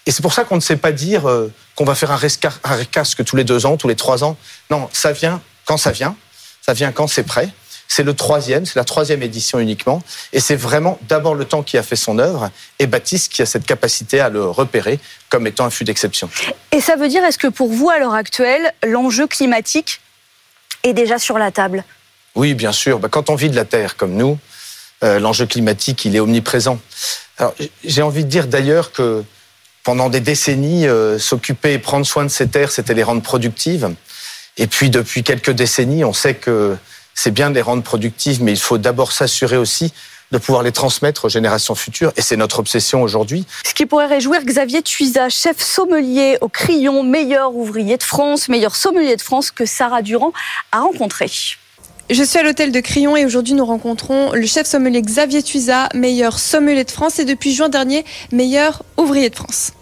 Et 0.07 0.13
c'est 0.13 0.23
pour 0.23 0.33
ça 0.33 0.45
qu'on 0.45 0.57
ne 0.57 0.61
sait 0.61 0.77
pas 0.77 0.93
dire 0.93 1.29
euh, 1.29 1.53
qu'on 1.75 1.85
va 1.85 1.95
faire 1.95 2.11
un, 2.11 2.85
casque 2.91 3.25
tous 3.25 3.37
les 3.37 3.45
deux 3.45 3.67
ans, 3.67 3.77
tous 3.77 3.89
les 3.89 3.97
trois 3.97 4.25
ans. 4.25 4.37
Non, 4.71 4.89
ça 4.93 5.13
vient 5.13 5.41
quand 5.65 5.77
ça 5.77 5.93
vient. 5.93 6.17
Ça 6.63 6.73
vient 6.73 6.93
quand 6.93 7.07
c'est 7.07 7.23
prêt. 7.23 7.49
C'est 7.93 8.05
le 8.05 8.15
troisième, 8.15 8.67
c'est 8.67 8.77
la 8.77 8.85
troisième 8.85 9.21
édition 9.21 9.59
uniquement. 9.59 10.01
Et 10.33 10.39
c'est 10.39 10.55
vraiment 10.55 11.01
d'abord 11.09 11.35
le 11.35 11.45
temps 11.45 11.65
qui 11.65 11.77
a 11.77 11.83
fait 11.83 11.97
son 11.97 12.21
œuvre 12.21 12.51
et 12.79 12.87
Baptiste 12.87 13.33
qui 13.33 13.43
a 13.43 13.47
cette 13.47 13.67
capacité 13.67 14.21
à 14.21 14.29
le 14.29 14.45
repérer 14.45 15.01
comme 15.29 15.49
étant 15.49 15.65
un 15.65 15.71
fût 15.71 15.83
d'exception. 15.83 16.31
Et 16.71 16.81
ça 16.81 16.95
veut 16.95 17.09
dire, 17.09 17.25
est-ce 17.25 17.37
que 17.37 17.49
pour 17.49 17.73
vous, 17.73 17.91
à 17.91 17.99
l'heure 17.99 18.15
actuelle, 18.15 18.73
l'enjeu 18.87 19.27
climatique 19.27 20.01
est 20.85 20.93
déjà 20.93 21.19
sur 21.19 21.37
la 21.37 21.51
table? 21.51 21.83
Oui, 22.37 22.55
bien 22.55 22.71
sûr. 22.71 23.01
Bah, 23.01 23.09
quand 23.11 23.29
on 23.29 23.35
vit 23.35 23.51
de 23.51 23.57
la 23.57 23.65
Terre 23.65 23.97
comme 23.97 24.15
nous, 24.15 24.39
euh, 25.03 25.19
l'enjeu 25.19 25.47
climatique, 25.47 26.05
il 26.05 26.15
est 26.15 26.21
omniprésent. 26.21 26.79
Alors, 27.39 27.57
j'ai 27.83 28.03
envie 28.03 28.23
de 28.25 28.31
dire 28.31 28.47
d'ailleurs 28.47 28.93
que 28.93 29.25
pendant 29.83 30.11
des 30.11 30.21
décennies, 30.21 30.87
euh, 30.87 31.19
s'occuper 31.19 31.73
et 31.73 31.79
prendre 31.81 32.07
soin 32.07 32.23
de 32.23 32.31
ces 32.31 32.47
terres, 32.47 32.71
c'était 32.71 32.95
les 32.95 33.03
rendre 33.03 33.23
productives. 33.23 33.93
Et 34.59 34.69
puis 34.69 34.91
depuis 34.91 35.25
quelques 35.25 35.51
décennies, 35.51 36.05
on 36.05 36.13
sait 36.13 36.35
que 36.35 36.77
c'est 37.15 37.31
bien 37.31 37.51
de 37.51 37.55
les 37.55 37.63
rendre 37.63 37.83
productives, 37.83 38.43
mais 38.43 38.53
il 38.53 38.59
faut 38.59 38.79
d'abord 38.79 39.13
s'assurer 39.13 39.57
aussi 39.57 39.93
de 40.31 40.39
pouvoir 40.39 40.63
les 40.63 40.73
transmettre 40.73 41.25
aux 41.25 41.29
générations 41.29 41.75
futures. 41.75 42.13
Et 42.17 42.23
c'est 42.23 42.37
notre 42.37 42.61
obsession 42.61 43.03
aujourd'hui. 43.03 43.47
Ce 43.65 43.75
qui 43.75 43.87
pourrait 43.87 44.07
réjouir 44.07 44.43
Xavier 44.45 44.83
Tuisa, 44.83 45.29
chef 45.29 45.61
sommelier 45.61 46.39
au 46.41 46.49
Crayon, 46.49 47.03
meilleur 47.03 47.55
ouvrier 47.55 47.97
de 47.97 48.03
France, 48.03 48.49
meilleur 48.49 48.77
sommelier 48.77 49.17
de 49.17 49.23
France 49.23 49.51
que 49.51 49.67
Sarah 49.67 50.03
Durand 50.03 50.33
a 50.73 50.81
rencontré. 50.81 51.29
Je 52.11 52.25
suis 52.25 52.39
à 52.39 52.43
l'hôtel 52.43 52.73
de 52.73 52.81
Crillon 52.81 53.17
et 53.17 53.25
aujourd'hui 53.25 53.55
nous 53.55 53.65
rencontrons 53.65 54.33
le 54.33 54.47
chef 54.47 54.67
sommelier 54.67 55.03
Xavier 55.03 55.43
Tuisa, 55.43 55.89
meilleur 55.95 56.39
sommelier 56.39 56.85
de 56.85 56.91
France 56.91 57.19
et 57.21 57.25
depuis 57.25 57.55
juin 57.55 57.69
dernier, 57.69 58.05
meilleur 58.33 58.83
ouvrier 58.97 59.31
de 59.31 59.37
France. 59.37 59.73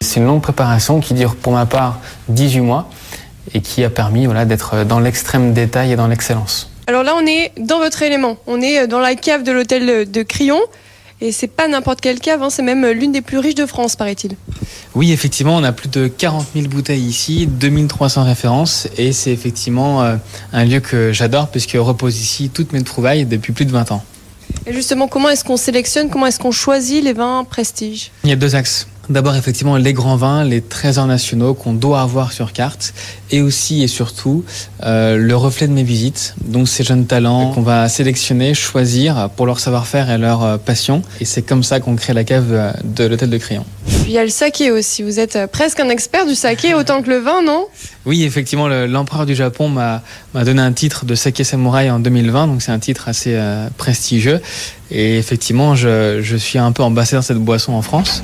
C'est 0.00 0.20
une 0.20 0.26
longue 0.26 0.42
préparation 0.42 1.00
qui 1.00 1.14
dure 1.14 1.36
pour 1.36 1.52
ma 1.52 1.66
part 1.66 2.00
18 2.28 2.60
mois 2.60 2.88
et 3.54 3.60
qui 3.60 3.84
a 3.84 3.90
permis 3.90 4.26
voilà, 4.26 4.44
d'être 4.44 4.84
dans 4.84 5.00
l'extrême 5.00 5.52
détail 5.52 5.92
et 5.92 5.96
dans 5.96 6.08
l'excellence. 6.08 6.70
Alors 6.86 7.02
là 7.02 7.14
on 7.16 7.26
est 7.26 7.52
dans 7.58 7.78
votre 7.78 8.02
élément, 8.02 8.36
on 8.46 8.60
est 8.60 8.86
dans 8.86 9.00
la 9.00 9.14
cave 9.14 9.42
de 9.42 9.52
l'hôtel 9.52 10.10
de 10.10 10.22
Crillon. 10.22 10.60
Et 11.22 11.32
c'est 11.32 11.46
pas 11.46 11.66
n'importe 11.66 12.02
quelle 12.02 12.20
cave, 12.20 12.42
hein, 12.42 12.50
c'est 12.50 12.62
même 12.62 12.86
l'une 12.86 13.10
des 13.10 13.22
plus 13.22 13.38
riches 13.38 13.54
de 13.54 13.64
France, 13.64 13.96
paraît-il. 13.96 14.36
Oui, 14.94 15.12
effectivement, 15.12 15.56
on 15.56 15.64
a 15.64 15.72
plus 15.72 15.88
de 15.88 16.08
40 16.08 16.48
000 16.54 16.68
bouteilles 16.68 17.00
ici, 17.00 17.46
2300 17.46 18.24
références, 18.24 18.86
et 18.98 19.12
c'est 19.12 19.32
effectivement 19.32 20.02
euh, 20.02 20.16
un 20.52 20.64
lieu 20.66 20.80
que 20.80 21.12
j'adore 21.14 21.48
puisque 21.48 21.72
repose 21.72 22.20
ici 22.20 22.50
toutes 22.52 22.74
mes 22.74 22.82
trouvailles 22.82 23.24
depuis 23.24 23.54
plus 23.54 23.64
de 23.64 23.72
20 23.72 23.92
ans. 23.92 24.04
Et 24.66 24.72
justement, 24.72 25.08
comment 25.08 25.30
est-ce 25.30 25.44
qu'on 25.44 25.56
sélectionne, 25.56 26.10
comment 26.10 26.26
est-ce 26.26 26.38
qu'on 26.38 26.52
choisit 26.52 27.02
les 27.02 27.12
vins 27.12 27.44
prestige 27.44 28.10
Il 28.24 28.30
y 28.30 28.32
a 28.32 28.36
deux 28.36 28.54
axes. 28.54 28.86
D'abord, 29.08 29.36
effectivement, 29.36 29.76
les 29.76 29.92
grands 29.92 30.16
vins, 30.16 30.42
les 30.42 30.60
trésors 30.60 31.06
nationaux 31.06 31.54
qu'on 31.54 31.72
doit 31.72 32.00
avoir 32.00 32.32
sur 32.32 32.52
carte, 32.52 32.92
et 33.30 33.40
aussi 33.40 33.82
et 33.82 33.88
surtout 33.88 34.44
euh, 34.82 35.16
le 35.16 35.36
reflet 35.36 35.68
de 35.68 35.72
mes 35.72 35.84
visites. 35.84 36.34
Donc 36.44 36.68
ces 36.68 36.82
jeunes 36.82 37.06
talents 37.06 37.52
qu'on 37.52 37.62
va 37.62 37.88
sélectionner, 37.88 38.54
choisir 38.54 39.30
pour 39.36 39.46
leur 39.46 39.60
savoir-faire 39.60 40.10
et 40.10 40.18
leur 40.18 40.42
euh, 40.42 40.56
passion. 40.58 41.02
Et 41.20 41.24
c'est 41.24 41.42
comme 41.42 41.62
ça 41.62 41.78
qu'on 41.78 41.94
crée 41.94 42.14
la 42.14 42.24
cave 42.24 42.52
euh, 42.52 42.72
de 42.84 43.04
l'hôtel 43.04 43.30
de. 43.30 43.36
Puis 43.36 43.58
il 44.06 44.12
y 44.12 44.18
a 44.18 44.24
le 44.24 44.30
saké 44.30 44.70
aussi. 44.70 45.02
Vous 45.02 45.20
êtes 45.20 45.38
presque 45.52 45.78
un 45.78 45.90
expert 45.90 46.26
du 46.26 46.34
saké 46.34 46.74
autant 46.74 47.02
que 47.02 47.10
le 47.10 47.18
vin, 47.18 47.42
non? 47.42 47.66
Oui, 48.06 48.24
effectivement, 48.24 48.66
l'empereur 48.66 49.26
du 49.26 49.34
Japon 49.34 49.68
m'a 49.68 50.02
donné 50.34 50.62
un 50.62 50.72
titre 50.72 51.04
de 51.04 51.14
saké 51.14 51.44
samouraï 51.44 51.90
en 51.90 51.98
2020, 51.98 52.46
donc 52.46 52.62
c'est 52.62 52.72
un 52.72 52.78
titre 52.78 53.08
assez 53.08 53.38
prestigieux. 53.76 54.40
Et 54.90 55.18
effectivement, 55.18 55.74
je, 55.74 56.20
je 56.22 56.36
suis 56.36 56.58
un 56.58 56.72
peu 56.72 56.82
ambassadeur 56.82 57.20
de 57.20 57.26
cette 57.26 57.36
boisson 57.36 57.74
en 57.74 57.82
France. 57.82 58.22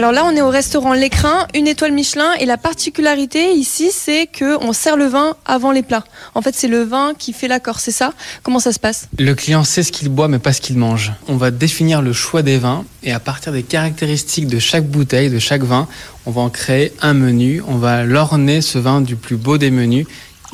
Alors 0.00 0.12
là, 0.12 0.24
on 0.24 0.34
est 0.34 0.40
au 0.40 0.48
restaurant 0.48 0.94
L'Écrin, 0.94 1.46
une 1.54 1.66
étoile 1.66 1.92
Michelin, 1.92 2.32
et 2.40 2.46
la 2.46 2.56
particularité 2.56 3.52
ici, 3.52 3.90
c'est 3.92 4.26
que 4.26 4.56
on 4.64 4.72
sert 4.72 4.96
le 4.96 5.04
vin 5.04 5.36
avant 5.44 5.72
les 5.72 5.82
plats. 5.82 6.04
En 6.34 6.40
fait, 6.40 6.54
c'est 6.54 6.68
le 6.68 6.84
vin 6.84 7.12
qui 7.18 7.34
fait 7.34 7.48
l'accord, 7.48 7.80
c'est 7.80 7.90
ça? 7.90 8.14
Comment 8.42 8.60
ça 8.60 8.72
se 8.72 8.78
passe? 8.78 9.08
Le 9.18 9.34
client 9.34 9.62
sait 9.62 9.82
ce 9.82 9.92
qu'il 9.92 10.08
boit, 10.08 10.26
mais 10.26 10.38
pas 10.38 10.54
ce 10.54 10.62
qu'il 10.62 10.78
mange. 10.78 11.12
On 11.28 11.36
va 11.36 11.50
définir 11.50 12.00
le 12.00 12.14
choix 12.14 12.40
des 12.40 12.56
vins, 12.56 12.86
et 13.02 13.12
à 13.12 13.20
partir 13.20 13.52
des 13.52 13.62
caractéristiques 13.62 14.46
de 14.46 14.58
chaque 14.58 14.86
bouteille, 14.86 15.28
de 15.28 15.38
chaque 15.38 15.64
vin, 15.64 15.86
on 16.24 16.30
va 16.30 16.40
en 16.40 16.48
créer 16.48 16.94
un 17.02 17.12
menu. 17.12 17.62
On 17.68 17.76
va 17.76 18.02
l'orner 18.02 18.62
ce 18.62 18.78
vin 18.78 19.02
du 19.02 19.16
plus 19.16 19.36
beau 19.36 19.58
des 19.58 19.70
menus, 19.70 20.06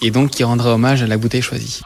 et 0.03 0.11
donc 0.11 0.31
qui 0.31 0.43
rendra 0.43 0.75
hommage 0.75 1.05
à 1.05 1.07
la 1.07 1.19
bouteille 1.19 1.43
choisie. 1.43 1.83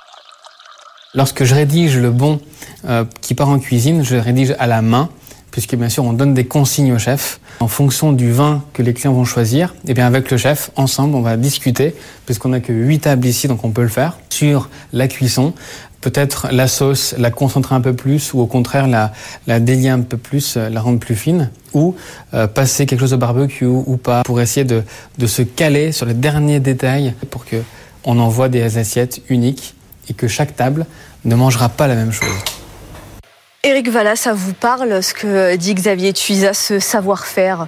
Lorsque 1.13 1.45
je 1.45 1.55
rédige 1.55 1.99
le 1.99 2.11
bon 2.11 2.41
euh, 2.89 3.05
qui 3.21 3.35
part 3.35 3.51
en 3.51 3.59
cuisine, 3.59 4.03
je 4.03 4.17
rédige 4.17 4.55
à 4.59 4.67
la 4.67 4.81
main 4.81 5.11
puisque 5.51 5.75
bien 5.75 5.89
sûr 5.89 6.05
on 6.05 6.13
donne 6.13 6.35
des 6.35 6.45
consignes 6.45 6.93
au 6.93 6.99
chef 6.99 7.41
en 7.61 7.69
fonction 7.69 8.13
du 8.13 8.33
vin 8.33 8.65
que 8.73 8.83
les 8.83 8.95
clients 8.95 9.13
vont 9.13 9.25
choisir. 9.25 9.75
Et 9.87 9.95
bien 9.95 10.07
avec 10.07 10.31
le 10.31 10.37
chef, 10.37 10.71
ensemble, 10.77 11.15
on 11.15 11.21
va 11.21 11.37
discuter, 11.37 11.95
puisqu'on 12.25 12.51
n'a 12.51 12.61
que 12.61 12.73
8 12.73 13.01
tables 13.01 13.27
ici, 13.27 13.49
donc 13.49 13.65
on 13.65 13.71
peut 13.71 13.83
le 13.83 13.89
faire, 13.89 14.19
sur 14.31 14.71
la 14.93 15.09
cuisson, 15.09 15.53
peut-être 16.01 16.49
la 16.51 16.69
sauce, 16.69 17.15
la 17.19 17.31
concentrer 17.31 17.75
un 17.75 17.81
peu 17.81 17.93
plus, 17.93 18.33
ou 18.33 18.41
au 18.41 18.47
contraire 18.47 18.87
la, 18.87 19.13
la 19.47 19.61
délier 19.61 19.91
un 19.91 20.01
peu 20.01 20.17
plus, 20.17 20.57
euh, 20.57 20.71
la 20.71 20.81
rendre 20.81 20.99
plus 20.99 21.17
fine, 21.17 21.51
ou 21.75 21.95
euh, 22.33 22.47
passer 22.47 22.87
quelque 22.87 23.01
chose 23.01 23.13
au 23.13 23.19
barbecue 23.19 23.67
ou 23.67 23.97
pas, 23.99 24.23
pour 24.23 24.41
essayer 24.41 24.65
de, 24.65 24.83
de 25.19 25.27
se 25.27 25.43
caler 25.43 25.93
sur 25.93 26.07
les 26.07 26.15
derniers 26.15 26.61
détails 26.61 27.15
pour 27.31 27.45
que 27.45 27.57
on 28.05 28.19
envoie 28.19 28.49
des 28.49 28.79
assiettes 28.79 29.21
uniques 29.29 29.75
et 30.09 30.15
que 30.15 30.27
chaque 30.27 30.57
table 30.57 30.87
ne 31.27 31.35
mangera 31.35 31.69
pas 31.69 31.87
la 31.87 31.95
même 31.95 32.13
chose. 32.13 32.60
Éric 33.63 33.91
Vallas, 33.91 34.17
ça 34.17 34.33
vous 34.33 34.55
parle 34.55 35.03
ce 35.03 35.13
que 35.13 35.55
dit 35.57 35.75
Xavier 35.75 36.15
Tuisa, 36.15 36.55
ce 36.55 36.79
savoir-faire? 36.79 37.67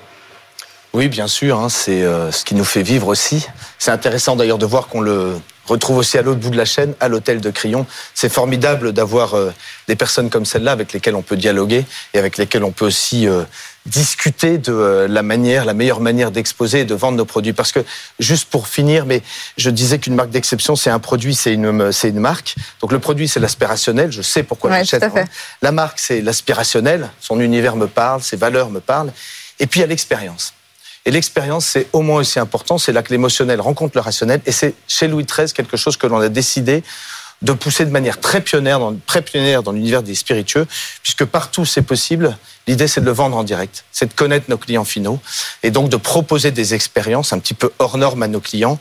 Oui, 0.94 1.08
bien 1.08 1.26
sûr, 1.26 1.58
hein, 1.58 1.68
c'est 1.68 2.02
euh, 2.02 2.32
ce 2.32 2.46
qui 2.46 2.54
nous 2.54 2.64
fait 2.64 2.82
vivre 2.82 3.08
aussi. 3.08 3.46
C'est 3.78 3.90
intéressant 3.90 4.34
d'ailleurs 4.34 4.56
de 4.56 4.64
voir 4.64 4.88
qu'on 4.88 5.02
le 5.02 5.34
retrouve 5.66 5.98
aussi 5.98 6.18
à 6.18 6.22
l'autre 6.22 6.40
bout 6.40 6.50
de 6.50 6.56
la 6.56 6.64
chaîne, 6.64 6.94
à 7.00 7.08
l'hôtel 7.08 7.40
de 7.40 7.50
Crillon. 7.50 7.86
C'est 8.14 8.28
formidable 8.32 8.92
d'avoir 8.92 9.34
euh, 9.34 9.52
des 9.88 9.96
personnes 9.96 10.30
comme 10.30 10.44
celle-là 10.44 10.72
avec 10.72 10.92
lesquelles 10.92 11.14
on 11.14 11.22
peut 11.22 11.36
dialoguer 11.36 11.84
et 12.14 12.18
avec 12.18 12.36
lesquelles 12.36 12.64
on 12.64 12.72
peut 12.72 12.86
aussi 12.86 13.28
euh, 13.28 13.44
discuter 13.86 14.58
de 14.58 14.72
euh, 14.72 15.08
la 15.08 15.22
manière, 15.22 15.64
la 15.64 15.74
meilleure 15.74 16.00
manière 16.00 16.30
d'exposer 16.30 16.80
et 16.80 16.84
de 16.84 16.94
vendre 16.94 17.18
nos 17.18 17.24
produits. 17.24 17.52
Parce 17.52 17.72
que 17.72 17.80
juste 18.18 18.48
pour 18.50 18.68
finir, 18.68 19.06
mais 19.06 19.22
je 19.56 19.70
disais 19.70 19.98
qu'une 19.98 20.14
marque 20.14 20.30
d'exception, 20.30 20.76
c'est 20.76 20.90
un 20.90 20.98
produit, 20.98 21.34
c'est 21.34 21.54
une, 21.54 21.92
c'est 21.92 22.08
une 22.08 22.20
marque. 22.20 22.54
Donc 22.80 22.92
le 22.92 22.98
produit, 22.98 23.28
c'est 23.28 23.40
l'aspirationnel. 23.40 24.12
Je 24.12 24.22
sais 24.22 24.42
pourquoi 24.42 24.70
Ouais, 24.70 24.84
j'achète. 24.84 25.12
fait. 25.12 25.26
La 25.62 25.72
marque, 25.72 25.98
c'est 25.98 26.20
l'aspirationnel. 26.20 27.10
Son 27.20 27.40
univers 27.40 27.76
me 27.76 27.86
parle, 27.86 28.22
ses 28.22 28.36
valeurs 28.36 28.70
me 28.70 28.80
parlent. 28.80 29.12
Et 29.60 29.66
puis 29.66 29.80
il 29.80 29.82
y 29.82 29.84
a 29.84 29.88
l'expérience. 29.88 30.54
Et 31.04 31.10
l'expérience, 31.10 31.66
c'est 31.66 31.88
au 31.92 32.02
moins 32.02 32.20
aussi 32.20 32.38
important. 32.38 32.78
C'est 32.78 32.92
là 32.92 33.02
que 33.02 33.10
l'émotionnel 33.10 33.60
rencontre 33.60 33.96
le 33.96 34.00
rationnel. 34.00 34.40
Et 34.46 34.52
c'est 34.52 34.74
chez 34.86 35.08
Louis 35.08 35.24
XIII 35.24 35.52
quelque 35.52 35.76
chose 35.76 35.96
que 35.96 36.06
l'on 36.06 36.18
a 36.18 36.28
décidé 36.28 36.82
de 37.42 37.52
pousser 37.52 37.84
de 37.84 37.90
manière 37.90 38.20
très 38.20 38.40
pionnière 38.40 38.78
dans, 38.78 38.92
dans 38.92 39.72
l'univers 39.72 40.02
des 40.02 40.14
spiritueux, 40.14 40.66
puisque 41.02 41.24
partout 41.24 41.64
c'est 41.64 41.82
possible. 41.82 42.36
L'idée, 42.68 42.86
c'est 42.86 43.00
de 43.00 43.06
le 43.06 43.12
vendre 43.12 43.36
en 43.36 43.42
direct, 43.42 43.84
c'est 43.90 44.06
de 44.06 44.14
connaître 44.14 44.46
nos 44.48 44.56
clients 44.56 44.84
finaux 44.84 45.18
et 45.64 45.72
donc 45.72 45.88
de 45.88 45.96
proposer 45.96 46.52
des 46.52 46.74
expériences 46.74 47.32
un 47.32 47.40
petit 47.40 47.54
peu 47.54 47.72
hors 47.80 47.98
normes 47.98 48.22
à 48.22 48.28
nos 48.28 48.38
clients, 48.38 48.78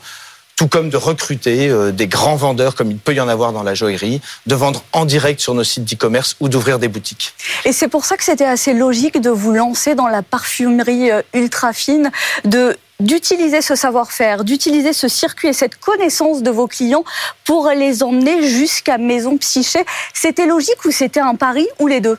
tout 0.62 0.68
comme 0.68 0.90
de 0.90 0.96
recruter 0.96 1.68
euh, 1.68 1.90
des 1.90 2.06
grands 2.06 2.36
vendeurs, 2.36 2.76
comme 2.76 2.92
il 2.92 2.96
peut 2.96 3.14
y 3.14 3.20
en 3.20 3.26
avoir 3.26 3.52
dans 3.52 3.64
la 3.64 3.74
joaillerie, 3.74 4.20
de 4.46 4.54
vendre 4.54 4.84
en 4.92 5.04
direct 5.04 5.40
sur 5.40 5.54
nos 5.54 5.64
sites 5.64 5.82
d'e-commerce 5.82 6.36
ou 6.38 6.48
d'ouvrir 6.48 6.78
des 6.78 6.86
boutiques. 6.86 7.34
Et 7.64 7.72
c'est 7.72 7.88
pour 7.88 8.04
ça 8.04 8.16
que 8.16 8.22
c'était 8.22 8.44
assez 8.44 8.72
logique 8.72 9.20
de 9.20 9.28
vous 9.28 9.52
lancer 9.52 9.96
dans 9.96 10.06
la 10.06 10.22
parfumerie 10.22 11.10
euh, 11.10 11.22
ultra 11.34 11.72
fine, 11.72 12.12
de 12.44 12.76
d'utiliser 13.00 13.60
ce 13.60 13.74
savoir-faire, 13.74 14.44
d'utiliser 14.44 14.92
ce 14.92 15.08
circuit 15.08 15.48
et 15.48 15.52
cette 15.52 15.80
connaissance 15.80 16.44
de 16.44 16.50
vos 16.52 16.68
clients 16.68 17.02
pour 17.42 17.68
les 17.70 18.04
emmener 18.04 18.48
jusqu'à 18.48 18.98
Maison 18.98 19.36
Psyché. 19.38 19.80
C'était 20.14 20.46
logique 20.46 20.84
ou 20.84 20.92
c'était 20.92 21.18
un 21.18 21.34
pari 21.34 21.66
ou 21.80 21.88
les 21.88 22.00
deux? 22.00 22.18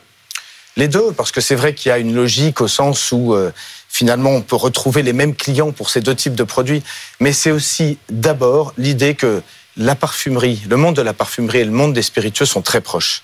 Les 0.76 0.88
deux, 0.88 1.12
parce 1.12 1.32
que 1.32 1.40
c'est 1.40 1.54
vrai 1.54 1.72
qu'il 1.72 1.88
y 1.88 1.92
a 1.92 1.98
une 1.98 2.14
logique 2.14 2.60
au 2.60 2.68
sens 2.68 3.12
où 3.12 3.32
euh, 3.32 3.50
finalement 3.94 4.30
on 4.30 4.42
peut 4.42 4.56
retrouver 4.56 5.02
les 5.04 5.12
mêmes 5.12 5.36
clients 5.36 5.70
pour 5.70 5.88
ces 5.88 6.00
deux 6.00 6.16
types 6.16 6.34
de 6.34 6.42
produits, 6.42 6.82
mais 7.20 7.32
c'est 7.32 7.52
aussi 7.52 7.96
d'abord 8.10 8.74
l'idée 8.76 9.14
que 9.14 9.40
la 9.76 9.94
parfumerie, 9.94 10.60
le 10.68 10.76
monde 10.76 10.96
de 10.96 11.02
la 11.02 11.12
parfumerie 11.12 11.60
et 11.60 11.64
le 11.64 11.70
monde 11.70 11.94
des 11.94 12.02
spiritueux 12.02 12.44
sont 12.44 12.60
très 12.60 12.80
proches. 12.80 13.22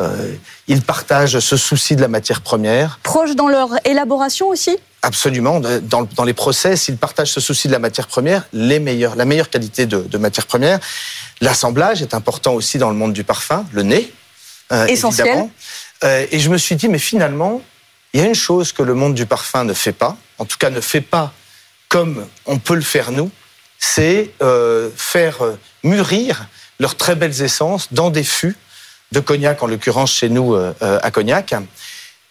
Euh, 0.00 0.32
ils 0.66 0.80
partagent 0.80 1.38
ce 1.40 1.56
souci 1.56 1.94
de 1.94 2.00
la 2.00 2.08
matière 2.08 2.40
première, 2.40 2.98
Proches 3.02 3.34
dans 3.34 3.48
leur 3.48 3.68
élaboration 3.84 4.48
aussi? 4.48 4.78
Absolument. 5.02 5.60
Dans, 5.60 6.02
dans 6.16 6.24
les 6.24 6.34
process, 6.34 6.88
ils 6.88 6.96
partagent 6.96 7.32
ce 7.32 7.40
souci 7.40 7.68
de 7.68 7.72
la 7.72 7.78
matière 7.78 8.06
première, 8.06 8.46
les 8.52 8.80
meilleurs, 8.80 9.14
la 9.16 9.24
meilleure 9.26 9.50
qualité 9.50 9.86
de, 9.86 9.98
de 10.00 10.18
matière 10.18 10.46
première. 10.46 10.78
L'assemblage 11.40 12.00
est 12.00 12.14
important 12.14 12.54
aussi 12.54 12.78
dans 12.78 12.90
le 12.90 12.96
monde 12.96 13.12
du 13.12 13.24
parfum, 13.24 13.64
le 13.72 13.82
nez. 13.82 14.12
euh, 14.72 14.86
Essentiel. 14.86 15.26
évidemment. 15.26 15.50
Euh, 16.04 16.26
et 16.30 16.38
je 16.38 16.48
me 16.48 16.58
suis 16.58 16.76
dit, 16.76 16.88
mais 16.88 16.98
finalement, 16.98 17.60
il 18.12 18.20
y 18.20 18.22
a 18.22 18.26
une 18.26 18.34
chose 18.34 18.72
que 18.72 18.82
le 18.82 18.94
monde 18.94 19.14
du 19.14 19.26
parfum 19.26 19.64
ne 19.64 19.74
fait 19.74 19.92
pas, 19.92 20.16
en 20.38 20.44
tout 20.44 20.56
cas 20.58 20.70
ne 20.70 20.80
fait 20.80 21.00
pas 21.00 21.32
comme 21.88 22.26
on 22.46 22.58
peut 22.58 22.74
le 22.74 22.82
faire 22.82 23.12
nous, 23.12 23.30
c'est 23.78 24.30
euh, 24.42 24.90
faire 24.96 25.42
euh, 25.42 25.58
mûrir 25.82 26.46
leurs 26.80 26.96
très 26.96 27.14
belles 27.14 27.42
essences 27.42 27.92
dans 27.92 28.10
des 28.10 28.24
fûts 28.24 28.56
de 29.12 29.20
cognac, 29.20 29.62
en 29.62 29.66
l'occurrence 29.66 30.12
chez 30.12 30.28
nous 30.28 30.54
euh, 30.54 30.72
à 30.80 31.10
Cognac. 31.10 31.54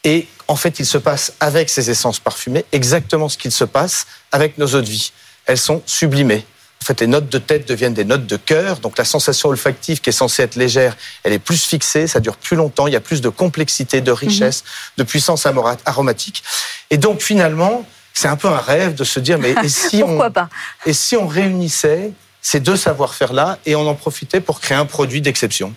Et 0.04 0.28
en 0.48 0.56
fait, 0.56 0.80
il 0.80 0.86
se 0.86 0.98
passe 0.98 1.34
avec 1.40 1.70
ces 1.70 1.90
essences 1.90 2.20
parfumées 2.20 2.66
exactement 2.72 3.30
ce 3.30 3.38
qu'il 3.38 3.52
se 3.52 3.64
passe 3.64 4.06
avec 4.32 4.58
nos 4.58 4.68
eaux 4.68 4.82
de 4.82 4.90
vie. 4.90 5.12
Elles 5.46 5.58
sont 5.58 5.82
sublimées. 5.86 6.46
En 6.82 6.86
fait, 6.86 7.02
les 7.02 7.08
notes 7.08 7.30
de 7.30 7.38
tête 7.38 7.68
deviennent 7.68 7.94
des 7.94 8.06
notes 8.06 8.26
de 8.26 8.38
cœur. 8.38 8.80
Donc, 8.80 8.98
la 8.98 9.04
sensation 9.04 9.50
olfactive 9.50 10.00
qui 10.00 10.10
est 10.10 10.14
censée 10.14 10.44
être 10.44 10.56
légère, 10.56 10.96
elle 11.24 11.34
est 11.34 11.40
plus 11.40 11.64
fixée, 11.66 12.08
ça 12.08 12.20
dure 12.20 12.38
plus 12.38 12.56
longtemps, 12.56 12.88
il 12.88 12.94
y 12.94 12.96
a 12.96 13.02
plus 13.02 13.22
de 13.22 13.30
complexité, 13.30 14.00
de 14.00 14.12
richesse, 14.12 14.64
de 14.98 15.04
puissance 15.04 15.46
aromatique. 15.86 16.44
Et 16.90 16.98
donc, 16.98 17.22
finalement, 17.22 17.86
c'est 18.14 18.28
un 18.28 18.36
peu 18.36 18.48
un 18.48 18.58
rêve 18.58 18.96
de 18.96 19.04
se 19.04 19.20
dire, 19.20 19.38
mais 19.38 19.54
et 19.64 19.70
si 19.70 20.02
on, 20.08 20.18
pas? 20.32 20.50
et 20.86 20.94
si 20.94 21.16
on 21.16 21.28
réunissait 21.28 22.14
ces 22.50 22.62
deux 22.62 22.78
savoir-faire-là 22.78 23.60
et 23.66 23.76
on 23.76 23.86
en 23.88 23.94
profitait 23.96 24.40
pour 24.40 24.62
créer 24.62 24.78
un 24.78 24.86
produit 24.86 25.20
d'exception 25.20 25.74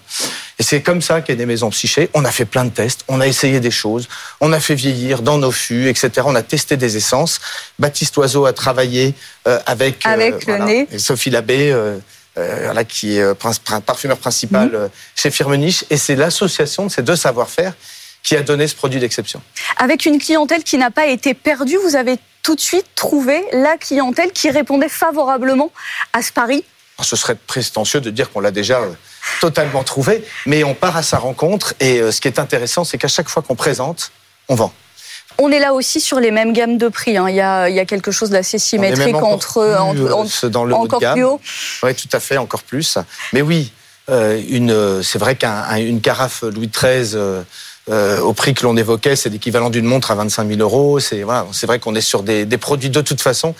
Et 0.60 0.62
c'est 0.62 0.82
comme 0.82 1.02
ça 1.02 1.20
qu'est 1.20 1.34
née 1.34 1.46
Maison 1.46 1.68
Psyché. 1.70 2.10
On 2.14 2.24
a 2.24 2.30
fait 2.30 2.44
plein 2.54 2.64
de 2.64 2.70
tests, 2.70 3.00
on 3.08 3.20
a 3.20 3.26
essayé 3.26 3.58
des 3.58 3.72
choses, 3.82 4.06
on 4.40 4.52
a 4.52 4.60
fait 4.60 4.76
vieillir 4.76 5.22
dans 5.22 5.36
nos 5.44 5.50
fûts, 5.50 5.88
etc. 5.88 6.10
On 6.26 6.36
a 6.36 6.44
testé 6.44 6.76
des 6.76 6.92
essences. 6.96 7.40
Baptiste 7.80 8.16
Oiseau 8.18 8.46
a 8.46 8.52
travaillé 8.52 9.14
euh, 9.48 9.58
avec, 9.66 10.06
Avec 10.06 10.46
le 10.46 10.58
nez. 10.58 10.86
et 10.92 10.98
Sophie 11.00 11.30
Labbé, 11.30 11.72
euh, 11.72 11.98
euh, 12.38 12.60
voilà, 12.66 12.84
qui 12.84 13.16
est 13.16 13.22
euh, 13.22 13.34
parfumeur 13.90 14.18
principal 14.18 14.68
Mhm. 14.68 14.74
euh, 14.76 14.88
chez 15.16 15.30
Firmenich. 15.32 15.84
Et 15.90 15.96
c'est 15.96 16.14
l'association 16.14 16.86
de 16.86 16.90
ces 16.92 17.02
deux 17.02 17.16
savoir-faire 17.16 17.72
qui 18.22 18.36
a 18.36 18.42
donné 18.42 18.68
ce 18.68 18.76
produit 18.76 19.00
d'exception. 19.00 19.40
Avec 19.78 20.04
une 20.06 20.18
clientèle 20.20 20.62
qui 20.62 20.76
n'a 20.78 20.92
pas 20.92 21.06
été 21.06 21.34
perdue, 21.34 21.78
vous 21.86 21.96
avez 21.96 22.16
tout 22.42 22.54
de 22.54 22.60
suite 22.60 22.86
trouvé 22.94 23.44
la 23.52 23.76
clientèle 23.76 24.32
qui 24.32 24.50
répondait 24.50 24.88
favorablement 24.88 25.70
à 26.12 26.22
ce 26.22 26.32
pari 26.32 26.64
ce 27.02 27.16
serait 27.16 27.34
prétentieux 27.34 28.02
de 28.02 28.10
dire 28.10 28.30
qu'on 28.30 28.40
l'a 28.40 28.50
déjà 28.50 28.80
euh, 28.80 28.90
totalement 29.40 29.82
trouvé, 29.84 30.22
mais 30.44 30.64
on 30.64 30.74
part 30.74 30.98
à 30.98 31.02
sa 31.02 31.16
rencontre 31.16 31.72
et 31.80 31.98
euh, 31.98 32.12
ce 32.12 32.20
qui 32.20 32.28
est 32.28 32.38
intéressant, 32.38 32.84
c'est 32.84 32.98
qu'à 32.98 33.08
chaque 33.08 33.30
fois 33.30 33.42
qu'on 33.42 33.54
présente, 33.54 34.12
on 34.50 34.54
vend. 34.54 34.70
On 35.38 35.50
est 35.50 35.60
là 35.60 35.72
aussi 35.72 35.98
sur 35.98 36.20
les 36.20 36.30
mêmes 36.30 36.52
gammes 36.52 36.76
de 36.76 36.88
prix. 36.88 37.16
hein. 37.16 37.30
Il, 37.30 37.36
y 37.36 37.40
a, 37.40 37.70
il 37.70 37.74
y 37.74 37.80
a 37.80 37.86
quelque 37.86 38.10
chose 38.10 38.28
d'assez 38.28 38.58
symétrique 38.58 39.14
encore 39.16 39.30
entre, 39.30 39.62
plus, 39.62 40.12
entre- 40.12 40.44
euh, 40.44 40.48
dans 40.50 40.64
le 40.66 40.74
haut 40.74 40.78
de 40.80 40.82
encore 40.88 41.00
gamme. 41.00 41.14
plus 41.14 41.24
haut. 41.24 41.40
Oui, 41.82 41.94
tout 41.94 42.08
à 42.12 42.20
fait, 42.20 42.36
encore 42.36 42.62
plus. 42.64 42.98
Mais 43.32 43.40
oui, 43.40 43.72
euh, 44.10 44.38
une, 44.50 45.02
c'est 45.02 45.18
vrai 45.18 45.36
qu'une 45.36 46.02
carafe 46.02 46.42
Louis 46.42 46.68
XIII 46.68 47.12
euh, 47.14 47.42
euh, 47.90 48.20
au 48.20 48.32
prix 48.32 48.54
que 48.54 48.62
l'on 48.62 48.76
évoquait, 48.76 49.16
c'est 49.16 49.30
l'équivalent 49.30 49.70
d'une 49.70 49.84
montre 49.84 50.10
à 50.10 50.14
25 50.14 50.48
000 50.48 50.60
euros. 50.60 51.00
C'est 51.00 51.22
vrai 51.22 51.78
qu'on 51.78 51.94
est 51.94 52.00
sur 52.00 52.22
des, 52.22 52.46
produits 52.58 52.90
de 52.90 53.00
toute 53.00 53.20
façon 53.20 53.54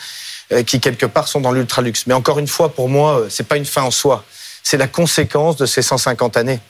euh, 0.53 0.63
qui 0.63 0.81
quelque 0.81 1.07
part 1.07 1.27
sont 1.27 1.41
dans 1.41 1.53
l'ultra 1.53 1.83
luxe. 1.83 2.07
Mais 2.07 2.15
encore 2.15 2.39
une 2.39 2.49
fois, 2.49 2.71
pour 2.71 2.89
moi, 2.89 3.21
euh, 3.21 3.27
c'est 3.29 3.47
pas 3.47 3.57
une 3.57 3.65
fin 3.65 3.83
en 3.83 3.91
soi. 3.91 4.25
C'est 4.63 4.77
la 4.77 4.87
conséquence 4.87 5.57
de 5.57 5.67
ces 5.67 5.83
150 5.83 6.37
années. 6.37 6.61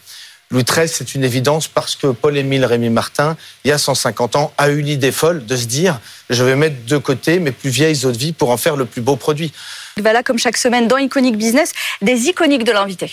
Louis 0.50 0.64
XIII, 0.64 0.88
c'est 0.88 1.14
une 1.14 1.22
évidence 1.22 1.68
parce 1.68 1.94
que 1.94 2.08
Paul-Émile 2.08 2.64
Rémy 2.64 2.88
Martin, 2.88 3.36
il 3.64 3.68
y 3.68 3.72
a 3.72 3.78
150 3.78 4.34
ans, 4.34 4.52
a 4.58 4.70
eu 4.70 4.80
l'idée 4.80 5.12
folle 5.12 5.46
de 5.46 5.56
se 5.56 5.66
dire 5.66 6.00
je 6.28 6.42
vais 6.42 6.56
mettre 6.56 6.84
de 6.86 6.98
côté 6.98 7.38
mes 7.38 7.52
plus 7.52 7.70
vieilles 7.70 8.04
eaux 8.04 8.10
de 8.10 8.16
vie 8.16 8.32
pour 8.32 8.50
en 8.50 8.56
faire 8.56 8.74
le 8.74 8.84
plus 8.84 9.00
beau 9.00 9.14
produit. 9.14 9.52
Voilà, 10.00 10.24
comme 10.24 10.38
chaque 10.38 10.56
semaine 10.56 10.88
dans 10.88 10.96
Iconic 10.96 11.36
Business, 11.36 11.72
des 12.02 12.26
iconiques 12.26 12.64
de 12.64 12.72
l'invité. 12.72 13.12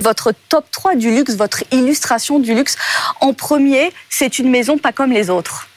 Votre 0.00 0.32
top 0.48 0.64
3 0.70 0.94
du 0.96 1.14
luxe, 1.14 1.34
votre 1.34 1.64
illustration 1.72 2.38
du 2.38 2.54
luxe. 2.54 2.76
En 3.20 3.32
premier, 3.32 3.92
c'est 4.10 4.38
une 4.38 4.50
maison 4.50 4.78
pas 4.78 4.92
comme 4.92 5.12
les 5.12 5.30
autres. 5.30 5.68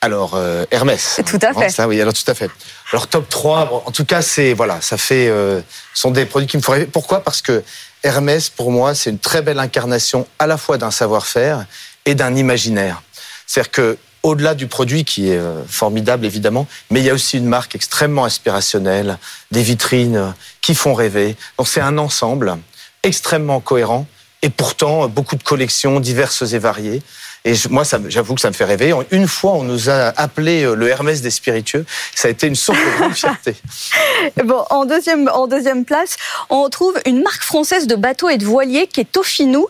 Alors, 0.00 0.34
euh, 0.34 0.64
Hermès. 0.70 1.20
Tout 1.26 1.38
à 1.42 1.52
fait. 1.52 1.66
Hein, 1.66 1.68
ça, 1.70 1.88
oui, 1.88 2.00
alors 2.00 2.14
tout 2.14 2.30
à 2.30 2.34
fait. 2.34 2.50
Alors, 2.92 3.08
top 3.08 3.28
3, 3.28 3.64
bon, 3.66 3.82
en 3.84 3.90
tout 3.90 4.04
cas, 4.04 4.22
c'est, 4.22 4.54
voilà, 4.54 4.80
ça 4.80 4.96
fait, 4.96 5.28
euh, 5.28 5.60
sont 5.92 6.12
des 6.12 6.24
produits 6.24 6.46
qui 6.46 6.56
me 6.56 6.62
font 6.62 6.72
rêver. 6.72 6.86
Pourquoi? 6.86 7.20
Parce 7.20 7.42
que 7.42 7.64
Hermès, 8.04 8.48
pour 8.48 8.70
moi, 8.70 8.94
c'est 8.94 9.10
une 9.10 9.18
très 9.18 9.42
belle 9.42 9.58
incarnation 9.58 10.26
à 10.38 10.46
la 10.46 10.56
fois 10.56 10.78
d'un 10.78 10.92
savoir-faire 10.92 11.66
et 12.06 12.14
d'un 12.14 12.36
imaginaire. 12.36 13.02
C'est-à-dire 13.46 13.72
que, 13.72 13.98
au-delà 14.22 14.54
du 14.54 14.66
produit 14.66 15.04
qui 15.04 15.30
est 15.30 15.38
euh, 15.38 15.62
formidable, 15.66 16.26
évidemment, 16.26 16.66
mais 16.90 17.00
il 17.00 17.06
y 17.06 17.10
a 17.10 17.14
aussi 17.14 17.38
une 17.38 17.46
marque 17.46 17.74
extrêmement 17.74 18.24
inspirationnelle, 18.24 19.18
des 19.50 19.62
vitrines 19.62 20.16
euh, 20.16 20.30
qui 20.60 20.74
font 20.74 20.94
rêver. 20.94 21.36
Donc, 21.58 21.68
c'est 21.68 21.80
un 21.80 21.98
ensemble 21.98 22.56
extrêmement 23.02 23.60
cohérent 23.60 24.06
et 24.42 24.50
pourtant 24.50 25.04
euh, 25.04 25.06
beaucoup 25.06 25.36
de 25.36 25.42
collections 25.42 26.00
diverses 26.00 26.42
et 26.52 26.58
variées. 26.58 27.02
Et 27.44 27.54
moi, 27.70 27.84
j'avoue 28.08 28.34
que 28.34 28.40
ça 28.40 28.48
me 28.48 28.54
fait 28.54 28.64
rêver. 28.64 28.92
Une 29.12 29.28
fois, 29.28 29.52
on 29.52 29.62
nous 29.62 29.88
a 29.88 30.12
appelé 30.16 30.62
le 30.74 30.88
Hermès 30.88 31.22
des 31.22 31.30
spiritueux. 31.30 31.86
Ça 32.14 32.28
a 32.28 32.30
été 32.32 32.48
une 32.48 32.56
sorte 32.56 32.78
de 32.78 32.98
grande 32.98 33.14
fierté. 33.14 33.56
bon, 34.44 34.64
en 34.70 34.84
deuxième, 34.84 35.30
en 35.32 35.46
deuxième 35.46 35.84
place, 35.84 36.16
on 36.50 36.68
trouve 36.68 36.94
une 37.06 37.22
marque 37.22 37.44
française 37.44 37.86
de 37.86 37.94
bateaux 37.94 38.28
et 38.28 38.38
de 38.38 38.44
voiliers 38.44 38.88
qui 38.88 39.00
est 39.00 39.10
Tofinou. 39.10 39.68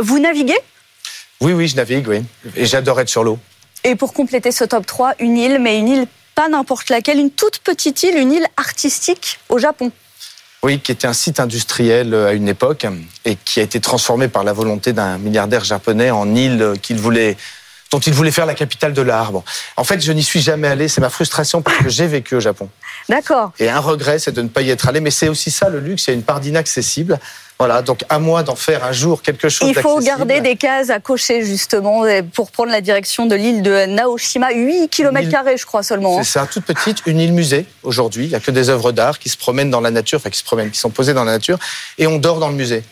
Vous 0.00 0.20
naviguez? 0.20 0.58
Oui, 1.40 1.52
oui, 1.52 1.68
je 1.68 1.76
navigue, 1.76 2.08
oui. 2.08 2.22
Et 2.56 2.66
j'adore 2.66 3.00
être 3.00 3.08
sur 3.08 3.24
l'eau. 3.24 3.38
Et 3.88 3.96
pour 3.96 4.12
compléter 4.12 4.52
ce 4.52 4.64
top 4.64 4.84
3, 4.84 5.14
une 5.18 5.38
île, 5.38 5.58
mais 5.58 5.78
une 5.78 5.88
île 5.88 6.06
pas 6.34 6.50
n'importe 6.50 6.90
laquelle, 6.90 7.18
une 7.18 7.30
toute 7.30 7.60
petite 7.60 8.02
île, 8.02 8.18
une 8.18 8.32
île 8.32 8.46
artistique 8.58 9.40
au 9.48 9.58
Japon. 9.58 9.90
Oui, 10.62 10.78
qui 10.80 10.92
était 10.92 11.06
un 11.06 11.14
site 11.14 11.40
industriel 11.40 12.12
euh, 12.12 12.28
à 12.28 12.32
une 12.34 12.48
époque 12.48 12.86
et 13.24 13.36
qui 13.36 13.60
a 13.60 13.62
été 13.62 13.80
transformé 13.80 14.28
par 14.28 14.44
la 14.44 14.52
volonté 14.52 14.92
d'un 14.92 15.16
milliardaire 15.16 15.64
japonais 15.64 16.10
en 16.10 16.34
île 16.34 16.74
qu'il 16.82 16.98
voulait 16.98 17.38
dont 17.90 17.98
il 17.98 18.12
voulait 18.12 18.30
faire 18.30 18.44
la 18.44 18.52
capitale 18.52 18.92
de 18.92 19.00
l'art. 19.00 19.32
En 19.78 19.84
fait, 19.84 20.02
je 20.02 20.12
n'y 20.12 20.22
suis 20.22 20.42
jamais 20.42 20.68
allé. 20.68 20.88
C'est 20.88 21.00
ma 21.00 21.08
frustration 21.08 21.62
parce 21.62 21.78
que 21.78 21.88
j'ai 21.88 22.06
vécu 22.06 22.34
au 22.34 22.40
Japon. 22.40 22.68
D'accord. 23.08 23.52
Et 23.58 23.70
un 23.70 23.80
regret, 23.80 24.18
c'est 24.18 24.32
de 24.32 24.42
ne 24.42 24.48
pas 24.48 24.60
y 24.60 24.68
être 24.68 24.86
allé. 24.88 25.00
Mais 25.00 25.10
c'est 25.10 25.30
aussi 25.30 25.50
ça 25.50 25.70
le 25.70 25.80
luxe. 25.80 26.06
Il 26.06 26.10
y 26.10 26.12
a 26.12 26.14
une 26.16 26.22
part 26.22 26.40
d'inaccessible. 26.40 27.18
Voilà, 27.58 27.82
donc 27.82 28.04
à 28.08 28.20
moi 28.20 28.44
d'en 28.44 28.54
faire 28.54 28.84
un 28.84 28.92
jour 28.92 29.20
quelque 29.20 29.48
chose. 29.48 29.68
Il 29.68 29.74
faut 29.74 29.98
garder 29.98 30.40
des 30.40 30.54
cases 30.54 30.90
à 30.90 31.00
cocher 31.00 31.44
justement 31.44 32.04
pour 32.32 32.52
prendre 32.52 32.70
la 32.70 32.80
direction 32.80 33.26
de 33.26 33.34
l'île 33.34 33.62
de 33.62 33.84
Naoshima, 33.86 34.52
8 34.52 34.88
km 34.88 35.56
je 35.56 35.66
crois 35.66 35.82
seulement. 35.82 36.18
Hein. 36.18 36.22
C'est 36.22 36.38
ça, 36.38 36.46
toute 36.46 36.64
petite, 36.64 37.04
une 37.06 37.18
île 37.18 37.32
musée 37.32 37.66
aujourd'hui. 37.82 38.26
Il 38.26 38.28
n'y 38.28 38.36
a 38.36 38.40
que 38.40 38.52
des 38.52 38.68
œuvres 38.68 38.92
d'art 38.92 39.18
qui 39.18 39.28
se 39.28 39.36
promènent 39.36 39.70
dans 39.70 39.80
la 39.80 39.90
nature, 39.90 40.18
enfin 40.18 40.30
qui 40.30 40.38
se 40.38 40.44
promènent, 40.44 40.70
qui 40.70 40.78
sont 40.78 40.90
posées 40.90 41.14
dans 41.14 41.24
la 41.24 41.32
nature, 41.32 41.58
et 41.98 42.06
on 42.06 42.18
dort 42.18 42.38
dans 42.38 42.48
le 42.48 42.54
musée. 42.54 42.84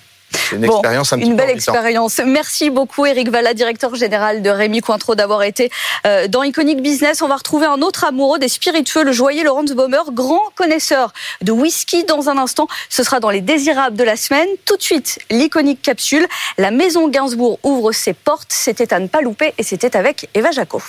Une 0.53 0.65
expérience 0.65 1.13
un 1.13 1.19
Une 1.19 1.37
belle 1.37 1.51
expérience. 1.51 2.21
Merci 2.25 2.71
beaucoup, 2.71 3.07
Eric 3.07 3.31
Valla, 3.31 3.55
directeur 3.55 3.95
général 3.95 4.43
de 4.43 4.51
Rémi 4.51 4.81
Cointreau, 4.81 5.15
d'avoir 5.15 5.43
été 5.43 5.71
euh, 6.07 6.29
dans 6.29 6.43
Iconic 6.43 6.83
Business. 6.83 7.23
On 7.23 7.29
va 7.29 7.37
retrouver 7.37 7.67
un 7.67 7.81
autre 7.83 8.05
amoureux 8.05 8.39
des 8.39 8.49
spiritueux, 8.49 9.05
le 9.05 9.13
joaillier 9.13 9.43
Laurence 9.43 9.73
Baumer, 9.73 10.03
grand 10.13 10.43
connaisseur 10.55 11.13
de 11.43 11.53
whisky 11.53 12.05
dans 12.05 12.29
un 12.29 12.39
instant. 12.39 12.69
Ce 12.89 13.03
sera 13.03 13.21
dans 13.21 13.31
les 13.31 13.41
désirables 13.41 13.97
de 13.97 14.05
la 14.05 14.17
semaine. 14.17 14.49
Tout 14.65 14.77
de 14.77 14.83
suite, 14.83 15.19
l'iconique 15.31 15.83
capsule. 15.83 16.27
La 16.59 16.71
maison 16.71 17.09
Gainsbourg 17.09 17.59
ouvre 17.63 17.93
ses 17.93 18.15
portes. 18.15 18.51
C'était 18.51 18.93
à 18.93 19.01
ne 19.01 19.09
pas 19.09 19.21
louper 19.21 19.55
et 19.59 19.63
c'était 19.63 19.97
avec 19.97 20.29
Eva 20.35 20.51
Jaco. 20.51 20.83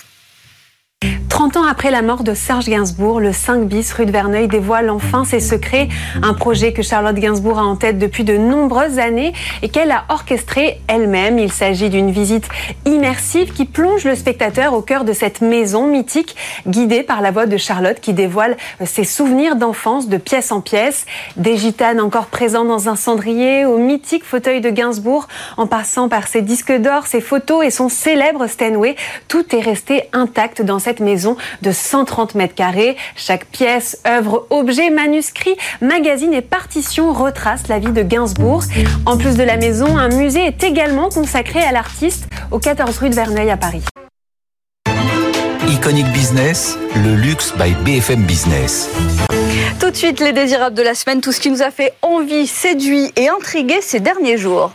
30 1.37 1.57
ans 1.57 1.67
après 1.69 1.91
la 1.91 2.01
mort 2.01 2.23
de 2.23 2.33
Serge 2.33 2.65
Gainsbourg, 2.65 3.19
le 3.19 3.31
5 3.31 3.67
bis 3.67 3.93
rue 3.93 4.07
de 4.07 4.11
Verneuil 4.11 4.47
dévoile 4.47 4.89
enfin 4.89 5.23
ses 5.23 5.39
secrets. 5.39 5.87
Un 6.23 6.33
projet 6.33 6.73
que 6.73 6.81
Charlotte 6.81 7.15
Gainsbourg 7.15 7.59
a 7.59 7.63
en 7.63 7.75
tête 7.75 7.99
depuis 7.99 8.23
de 8.23 8.37
nombreuses 8.37 8.97
années 8.97 9.33
et 9.61 9.69
qu'elle 9.69 9.91
a 9.91 10.05
orchestré 10.09 10.81
elle-même. 10.87 11.37
Il 11.37 11.51
s'agit 11.51 11.91
d'une 11.91 12.09
visite 12.09 12.49
immersive 12.85 13.53
qui 13.53 13.65
plonge 13.65 14.03
le 14.03 14.15
spectateur 14.15 14.73
au 14.73 14.81
cœur 14.81 15.03
de 15.03 15.13
cette 15.13 15.41
maison 15.41 15.85
mythique, 15.85 16.35
guidée 16.65 17.03
par 17.03 17.21
la 17.21 17.29
voix 17.29 17.45
de 17.45 17.57
Charlotte 17.57 17.99
qui 17.99 18.13
dévoile 18.13 18.57
ses 18.83 19.03
souvenirs 19.03 19.57
d'enfance 19.57 20.09
de 20.09 20.17
pièce 20.17 20.51
en 20.51 20.59
pièce. 20.59 21.05
Des 21.35 21.55
gitanes 21.55 22.01
encore 22.01 22.25
présentes 22.25 22.67
dans 22.67 22.89
un 22.89 22.95
cendrier, 22.95 23.63
au 23.63 23.77
mythique 23.77 24.25
fauteuil 24.25 24.59
de 24.59 24.71
Gainsbourg, 24.71 25.27
en 25.57 25.67
passant 25.67 26.09
par 26.09 26.27
ses 26.27 26.41
disques 26.41 26.75
d'or, 26.75 27.05
ses 27.05 27.21
photos 27.21 27.63
et 27.63 27.69
son 27.69 27.89
célèbre 27.89 28.47
Steinway. 28.47 28.95
Tout 29.27 29.55
est 29.55 29.61
resté 29.61 30.09
intact 30.13 30.63
dans 30.63 30.79
cette 30.79 30.99
maison 30.99 31.26
de 31.61 31.71
130 31.71 32.35
mètres 32.35 32.55
carrés. 32.55 32.95
Chaque 33.15 33.45
pièce, 33.45 33.99
œuvre, 34.07 34.47
objet, 34.49 34.89
manuscrit, 34.89 35.57
magazine 35.81 36.33
et 36.33 36.41
partition 36.41 37.11
retrace 37.11 37.67
la 37.67 37.79
vie 37.79 37.91
de 37.91 38.03
Gainsbourg. 38.03 38.63
En 39.05 39.17
plus 39.17 39.35
de 39.35 39.43
la 39.43 39.57
maison, 39.57 39.97
un 39.97 40.09
musée 40.09 40.45
est 40.45 40.63
également 40.63 41.09
consacré 41.09 41.59
à 41.59 41.71
l'artiste 41.71 42.27
au 42.51 42.59
14 42.59 42.97
rue 42.99 43.09
de 43.09 43.15
Verneuil 43.15 43.49
à 43.49 43.57
Paris. 43.57 43.83
Iconic 45.67 46.07
Business, 46.13 46.77
le 46.95 47.15
luxe 47.15 47.53
by 47.57 47.73
BFM 47.83 48.23
Business. 48.23 48.89
Tout 49.79 49.91
de 49.91 49.95
suite, 49.95 50.19
les 50.19 50.31
désirables 50.31 50.75
de 50.75 50.81
la 50.81 50.95
semaine, 50.95 51.21
tout 51.21 51.31
ce 51.31 51.39
qui 51.39 51.51
nous 51.51 51.61
a 51.61 51.71
fait 51.71 51.93
envie, 52.01 52.47
séduit 52.47 53.11
et 53.15 53.27
intrigué 53.27 53.75
ces 53.81 53.99
derniers 53.99 54.37
jours. 54.37 54.71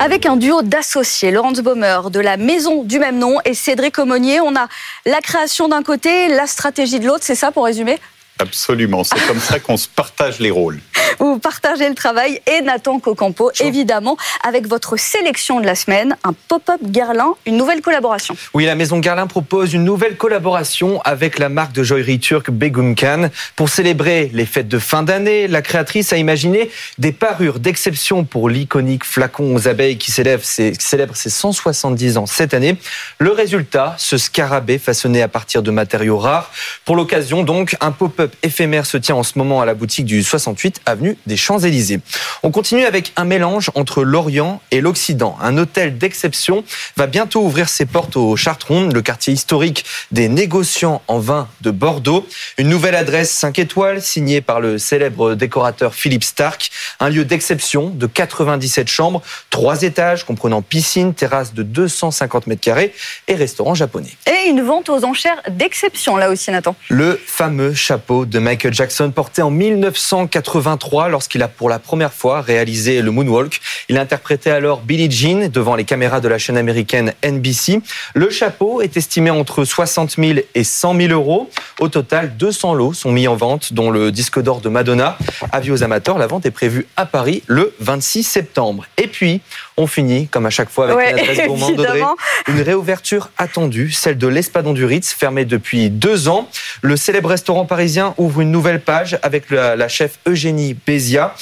Avec 0.00 0.26
un 0.26 0.36
duo 0.36 0.62
d'associés, 0.62 1.30
Laurence 1.30 1.60
Baumer 1.60 2.00
de 2.10 2.20
la 2.20 2.36
maison 2.36 2.84
du 2.84 2.98
même 2.98 3.18
nom 3.18 3.38
et 3.44 3.54
Cédric 3.54 3.98
Aumonier. 3.98 4.40
On 4.40 4.54
a 4.56 4.68
la 5.06 5.20
création 5.20 5.68
d'un 5.68 5.82
côté, 5.82 6.28
la 6.28 6.46
stratégie 6.46 7.00
de 7.00 7.06
l'autre, 7.06 7.24
c'est 7.24 7.34
ça 7.34 7.50
pour 7.50 7.64
résumer? 7.64 7.98
Absolument, 8.38 9.04
c'est 9.04 9.26
comme 9.26 9.40
ça 9.40 9.58
qu'on 9.58 9.76
se 9.76 9.88
partage 9.88 10.38
les 10.38 10.50
rôles. 10.50 10.80
Vous 11.18 11.38
partagez 11.38 11.88
le 11.88 11.94
travail 11.94 12.40
et 12.46 12.60
Nathan 12.60 13.00
Cocampo, 13.00 13.50
évidemment, 13.60 14.16
avec 14.46 14.68
votre 14.68 14.96
sélection 14.96 15.60
de 15.60 15.66
la 15.66 15.74
semaine, 15.74 16.16
un 16.22 16.32
pop-up 16.32 16.80
Guerlain, 16.84 17.34
une 17.46 17.56
nouvelle 17.56 17.80
collaboration. 17.80 18.36
Oui, 18.54 18.66
la 18.66 18.76
maison 18.76 18.98
Guerlain 18.98 19.26
propose 19.26 19.74
une 19.74 19.82
nouvelle 19.82 20.16
collaboration 20.16 21.00
avec 21.02 21.38
la 21.40 21.48
marque 21.48 21.72
de 21.72 21.82
joaillerie 21.82 22.20
turque 22.20 22.50
Begumkan. 22.50 23.30
Pour 23.56 23.68
célébrer 23.68 24.30
les 24.32 24.46
fêtes 24.46 24.68
de 24.68 24.78
fin 24.78 25.02
d'année, 25.02 25.48
la 25.48 25.62
créatrice 25.62 26.12
a 26.12 26.16
imaginé 26.16 26.70
des 26.98 27.12
parures 27.12 27.58
d'exception 27.58 28.24
pour 28.24 28.48
l'iconique 28.48 29.04
flacon 29.04 29.54
aux 29.56 29.66
abeilles 29.66 29.98
qui 29.98 30.12
célèbre 30.12 30.44
ses, 30.44 30.74
célèbre 30.78 31.16
ses 31.16 31.30
170 31.30 32.18
ans 32.18 32.26
cette 32.26 32.54
année. 32.54 32.76
Le 33.18 33.32
résultat, 33.32 33.96
ce 33.98 34.18
scarabée 34.18 34.78
façonné 34.78 35.22
à 35.22 35.28
partir 35.28 35.62
de 35.62 35.70
matériaux 35.72 36.18
rares. 36.18 36.52
Pour 36.84 36.94
l'occasion, 36.94 37.42
donc, 37.42 37.76
un 37.80 37.90
pop-up 37.90 38.27
éphémère 38.42 38.86
se 38.86 38.96
tient 38.96 39.14
en 39.14 39.22
ce 39.22 39.38
moment 39.38 39.60
à 39.60 39.66
la 39.66 39.74
boutique 39.74 40.04
du 40.04 40.22
68 40.22 40.80
avenue 40.86 41.16
des 41.26 41.36
Champs-Élysées. 41.36 42.00
On 42.42 42.50
continue 42.50 42.84
avec 42.84 43.12
un 43.16 43.24
mélange 43.24 43.70
entre 43.74 44.02
l'Orient 44.02 44.60
et 44.70 44.80
l'Occident. 44.80 45.36
Un 45.40 45.58
hôtel 45.58 45.98
d'exception 45.98 46.64
va 46.96 47.06
bientôt 47.06 47.42
ouvrir 47.42 47.68
ses 47.68 47.86
portes 47.86 48.16
au 48.16 48.36
Chartron, 48.36 48.88
le 48.88 49.02
quartier 49.02 49.32
historique 49.32 49.84
des 50.10 50.28
négociants 50.28 51.02
en 51.08 51.18
vin 51.18 51.48
de 51.60 51.70
Bordeaux. 51.70 52.26
Une 52.58 52.68
nouvelle 52.68 52.94
adresse 52.94 53.30
5 53.30 53.58
étoiles 53.58 54.02
signée 54.02 54.40
par 54.40 54.60
le 54.60 54.78
célèbre 54.78 55.34
décorateur 55.34 55.94
Philippe 55.94 56.24
Stark. 56.24 56.70
Un 57.00 57.10
lieu 57.10 57.24
d'exception 57.24 57.90
de 57.90 58.06
97 58.06 58.88
chambres, 58.88 59.22
trois 59.50 59.82
étages 59.82 60.24
comprenant 60.24 60.62
piscine, 60.62 61.14
terrasse 61.14 61.54
de 61.54 61.62
250 61.62 62.46
mètres 62.46 62.60
carrés 62.60 62.94
et 63.26 63.34
restaurant 63.34 63.74
japonais. 63.74 64.16
Et 64.26 64.48
une 64.48 64.62
vente 64.62 64.88
aux 64.88 65.04
enchères 65.04 65.42
d'exception 65.48 66.16
là 66.16 66.30
aussi 66.30 66.50
Nathan. 66.50 66.74
Le 66.88 67.20
fameux 67.24 67.74
chapeau 67.74 68.17
de 68.24 68.38
Michael 68.38 68.74
Jackson 68.74 69.10
porté 69.10 69.42
en 69.42 69.50
1983 69.50 71.08
lorsqu'il 71.08 71.42
a 71.42 71.48
pour 71.48 71.68
la 71.68 71.78
première 71.78 72.12
fois 72.12 72.40
réalisé 72.40 73.02
le 73.02 73.10
moonwalk. 73.10 73.60
Il 73.88 73.98
interprétait 73.98 74.50
alors 74.50 74.80
Billie 74.80 75.10
Jean 75.10 75.48
devant 75.48 75.74
les 75.74 75.84
caméras 75.84 76.20
de 76.20 76.28
la 76.28 76.38
chaîne 76.38 76.56
américaine 76.56 77.12
NBC. 77.24 77.80
Le 78.14 78.30
chapeau 78.30 78.80
est 78.80 78.96
estimé 78.96 79.30
entre 79.30 79.64
60 79.64 80.16
000 80.16 80.40
et 80.54 80.64
100 80.64 80.96
000 80.96 81.12
euros. 81.12 81.50
Au 81.80 81.88
total, 81.88 82.36
200 82.36 82.74
lots 82.74 82.92
sont 82.92 83.12
mis 83.12 83.28
en 83.28 83.36
vente, 83.36 83.72
dont 83.72 83.90
le 83.90 84.10
disque 84.10 84.40
d'or 84.40 84.60
de 84.60 84.68
Madonna. 84.68 85.18
Avis 85.52 85.70
aux 85.70 85.82
amateurs, 85.82 86.18
la 86.18 86.26
vente 86.26 86.46
est 86.46 86.50
prévue 86.50 86.86
à 86.96 87.06
Paris 87.06 87.42
le 87.46 87.74
26 87.80 88.22
septembre. 88.24 88.86
Et 88.96 89.06
puis, 89.06 89.40
on 89.76 89.86
finit, 89.86 90.26
comme 90.28 90.46
à 90.46 90.50
chaque 90.50 90.70
fois, 90.70 90.90
avec 90.90 91.12
une 91.12 91.18
adresse 91.18 91.46
gourmande 91.46 91.76
d'Audrey. 91.76 92.02
Une 92.48 92.60
réouverture 92.60 93.30
attendue, 93.38 93.92
celle 93.92 94.18
de 94.18 94.26
l'Espadon 94.26 94.72
du 94.72 94.84
Ritz, 94.84 95.12
fermée 95.12 95.44
depuis 95.44 95.90
deux 95.90 96.28
ans. 96.28 96.48
Le 96.82 96.96
célèbre 96.96 97.28
restaurant 97.28 97.64
parisien 97.64 98.07
ouvre 98.16 98.40
une 98.40 98.50
nouvelle 98.50 98.80
page 98.80 99.18
avec 99.22 99.50
la, 99.50 99.88
chef 99.88 100.18
Eugénie 100.26 100.74
Bézia, 100.74 101.34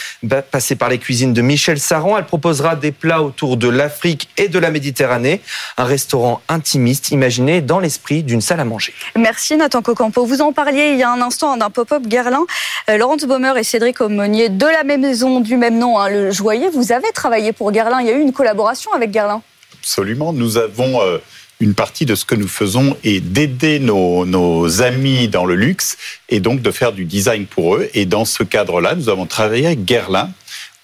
passée 0.50 0.76
par 0.76 0.88
les 0.88 0.98
cuisines 0.98 1.32
de 1.32 1.42
Michel 1.42 1.78
Saran. 1.78 2.18
Elle 2.18 2.24
proposera 2.24 2.76
des 2.76 2.92
plats 2.92 3.22
autour 3.22 3.56
de 3.56 3.68
l'Afrique 3.68 4.28
et 4.36 4.48
de 4.48 4.58
la 4.58 4.70
Méditerranée. 4.70 5.40
Un 5.76 5.84
restaurant 5.84 6.40
intimiste 6.48 7.10
imaginé 7.10 7.60
dans 7.60 7.78
l'esprit 7.78 8.22
d'une 8.22 8.40
salle 8.40 8.60
à 8.60 8.64
manger. 8.64 8.92
Merci 9.16 9.56
Nathan 9.56 9.82
Cocampo. 9.82 10.24
Vous 10.24 10.40
en 10.40 10.52
parliez 10.52 10.90
il 10.92 10.98
y 10.98 11.02
a 11.02 11.10
un 11.10 11.20
instant 11.20 11.56
d'un 11.56 11.70
pop-up 11.70 12.02
Guerlain. 12.06 12.44
Euh, 12.90 12.96
Laurence 12.96 13.24
Baumer 13.24 13.52
et 13.58 13.64
Cédric 13.64 14.00
Aumonier 14.00 14.48
de 14.48 14.66
la 14.66 14.84
même 14.84 15.02
maison 15.02 15.40
du 15.40 15.56
même 15.56 15.78
nom, 15.78 15.98
hein, 15.98 16.08
le 16.08 16.30
Joyer. 16.30 16.68
Vous 16.70 16.92
avez 16.92 17.10
travaillé 17.12 17.52
pour 17.52 17.72
Guerlain. 17.72 18.00
Il 18.00 18.06
y 18.06 18.10
a 18.10 18.16
eu 18.16 18.20
une 18.20 18.32
collaboration 18.32 18.92
avec 18.92 19.10
Guerlain. 19.10 19.42
Absolument. 19.80 20.32
Nous 20.32 20.56
avons 20.56 21.00
euh, 21.00 21.18
une 21.60 21.74
partie 21.74 22.04
de 22.04 22.14
ce 22.14 22.24
que 22.24 22.34
nous 22.34 22.48
faisons 22.48 22.96
est 23.02 23.20
d'aider 23.20 23.78
nos, 23.78 24.26
nos, 24.26 24.82
amis 24.82 25.28
dans 25.28 25.46
le 25.46 25.54
luxe 25.54 25.96
et 26.28 26.40
donc 26.40 26.60
de 26.60 26.70
faire 26.70 26.92
du 26.92 27.04
design 27.04 27.46
pour 27.46 27.76
eux. 27.76 27.88
Et 27.94 28.04
dans 28.04 28.24
ce 28.24 28.42
cadre-là, 28.42 28.94
nous 28.94 29.08
avons 29.08 29.26
travaillé 29.26 29.66
avec 29.66 29.84
Guerlain. 29.84 30.30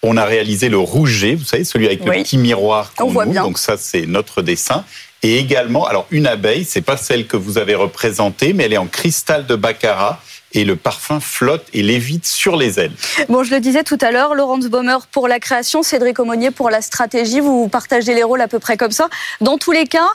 On 0.02 0.16
a 0.16 0.24
réalisé 0.24 0.68
le 0.68 0.78
rouget, 0.78 1.34
vous 1.34 1.44
savez, 1.44 1.64
celui 1.64 1.86
avec 1.86 2.04
le 2.04 2.10
petit 2.10 2.38
miroir 2.38 2.92
qu'on 2.96 3.08
voit 3.08 3.26
bien. 3.26 3.42
Donc 3.42 3.58
ça, 3.58 3.76
c'est 3.76 4.06
notre 4.06 4.42
dessin. 4.42 4.84
Et 5.22 5.38
également, 5.38 5.86
alors 5.86 6.06
une 6.10 6.26
abeille, 6.26 6.64
c'est 6.64 6.80
pas 6.80 6.96
celle 6.96 7.26
que 7.26 7.36
vous 7.36 7.58
avez 7.58 7.76
représentée, 7.76 8.52
mais 8.52 8.64
elle 8.64 8.72
est 8.72 8.78
en 8.78 8.86
cristal 8.86 9.46
de 9.46 9.54
baccarat 9.54 10.20
et 10.54 10.64
le 10.64 10.76
parfum 10.76 11.20
flotte 11.20 11.64
et 11.72 11.82
lévite 11.82 12.26
sur 12.26 12.56
les 12.56 12.80
ailes. 12.80 12.92
Bon, 13.28 13.42
je 13.42 13.54
le 13.54 13.60
disais 13.60 13.84
tout 13.84 13.98
à 14.00 14.10
l'heure, 14.10 14.34
Laurence 14.34 14.66
Baumer 14.66 14.98
pour 15.10 15.28
la 15.28 15.38
création, 15.38 15.82
Cédric 15.82 16.18
Aumonier 16.18 16.50
pour 16.50 16.70
la 16.70 16.82
stratégie. 16.82 17.40
Vous 17.40 17.68
partagez 17.68 18.14
les 18.14 18.22
rôles 18.22 18.40
à 18.40 18.48
peu 18.48 18.58
près 18.58 18.76
comme 18.76 18.90
ça. 18.90 19.08
Dans 19.40 19.58
tous 19.58 19.72
les 19.72 19.86
cas, 19.86 20.08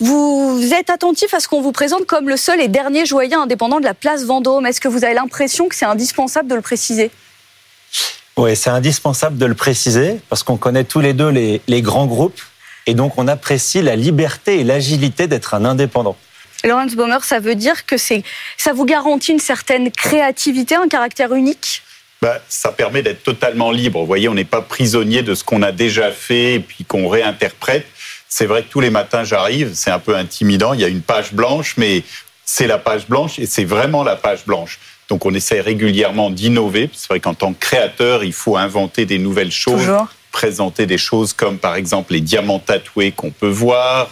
vous 0.00 0.70
êtes 0.72 0.90
attentif 0.90 1.32
à 1.32 1.40
ce 1.40 1.48
qu'on 1.48 1.62
vous 1.62 1.72
présente 1.72 2.06
comme 2.06 2.28
le 2.28 2.36
seul 2.36 2.60
et 2.60 2.68
dernier 2.68 3.06
joaillier 3.06 3.34
indépendant 3.34 3.80
de 3.80 3.84
la 3.84 3.94
place 3.94 4.24
Vendôme. 4.24 4.66
Est-ce 4.66 4.80
que 4.80 4.88
vous 4.88 5.04
avez 5.04 5.14
l'impression 5.14 5.68
que 5.68 5.74
c'est 5.74 5.86
indispensable 5.86 6.48
de 6.48 6.54
le 6.54 6.60
préciser? 6.60 7.10
Oui, 8.36 8.54
c'est 8.54 8.70
indispensable 8.70 9.38
de 9.38 9.46
le 9.46 9.54
préciser 9.54 10.20
parce 10.28 10.42
qu'on 10.42 10.58
connaît 10.58 10.84
tous 10.84 11.00
les 11.00 11.14
deux 11.14 11.30
les, 11.30 11.62
les 11.66 11.80
grands 11.80 12.06
groupes 12.06 12.40
et 12.84 12.92
donc 12.92 13.14
on 13.16 13.26
apprécie 13.28 13.80
la 13.80 13.96
liberté 13.96 14.60
et 14.60 14.64
l'agilité 14.64 15.26
d'être 15.26 15.54
un 15.54 15.64
indépendant. 15.64 16.16
Laurence 16.64 16.94
Baumer, 16.94 17.18
ça 17.22 17.38
veut 17.38 17.54
dire 17.54 17.86
que 17.86 17.96
c'est, 17.96 18.22
ça 18.58 18.72
vous 18.72 18.84
garantit 18.84 19.32
une 19.32 19.38
certaine 19.38 19.90
créativité, 19.90 20.74
un 20.74 20.88
caractère 20.88 21.32
unique? 21.32 21.82
Bah, 22.20 22.40
ça 22.48 22.72
permet 22.72 23.02
d'être 23.02 23.22
totalement 23.22 23.70
libre. 23.70 24.00
Vous 24.00 24.06
voyez, 24.06 24.28
on 24.28 24.34
n'est 24.34 24.44
pas 24.44 24.62
prisonnier 24.62 25.22
de 25.22 25.34
ce 25.34 25.44
qu'on 25.44 25.62
a 25.62 25.70
déjà 25.70 26.10
fait 26.10 26.54
et 26.54 26.60
puis 26.60 26.84
qu'on 26.84 27.08
réinterprète. 27.08 27.86
C'est 28.38 28.44
vrai 28.44 28.62
que 28.64 28.68
tous 28.68 28.80
les 28.80 28.90
matins, 28.90 29.24
j'arrive, 29.24 29.70
c'est 29.72 29.90
un 29.90 29.98
peu 29.98 30.14
intimidant. 30.14 30.74
Il 30.74 30.80
y 30.82 30.84
a 30.84 30.88
une 30.88 31.00
page 31.00 31.32
blanche, 31.32 31.78
mais 31.78 32.02
c'est 32.44 32.66
la 32.66 32.76
page 32.76 33.06
blanche 33.08 33.38
et 33.38 33.46
c'est 33.46 33.64
vraiment 33.64 34.02
la 34.02 34.14
page 34.14 34.44
blanche. 34.44 34.78
Donc 35.08 35.24
on 35.24 35.32
essaie 35.32 35.62
régulièrement 35.62 36.28
d'innover. 36.28 36.90
C'est 36.92 37.08
vrai 37.08 37.18
qu'en 37.18 37.32
tant 37.32 37.54
que 37.54 37.58
créateur, 37.58 38.24
il 38.24 38.34
faut 38.34 38.58
inventer 38.58 39.06
des 39.06 39.18
nouvelles 39.18 39.50
choses. 39.50 39.80
Toujours. 39.80 40.08
présenter 40.32 40.84
des 40.84 40.98
choses 40.98 41.32
comme 41.32 41.56
par 41.56 41.76
exemple 41.76 42.12
les 42.12 42.20
diamants 42.20 42.58
tatoués 42.58 43.10
qu'on 43.10 43.30
peut 43.30 43.48
voir. 43.48 44.10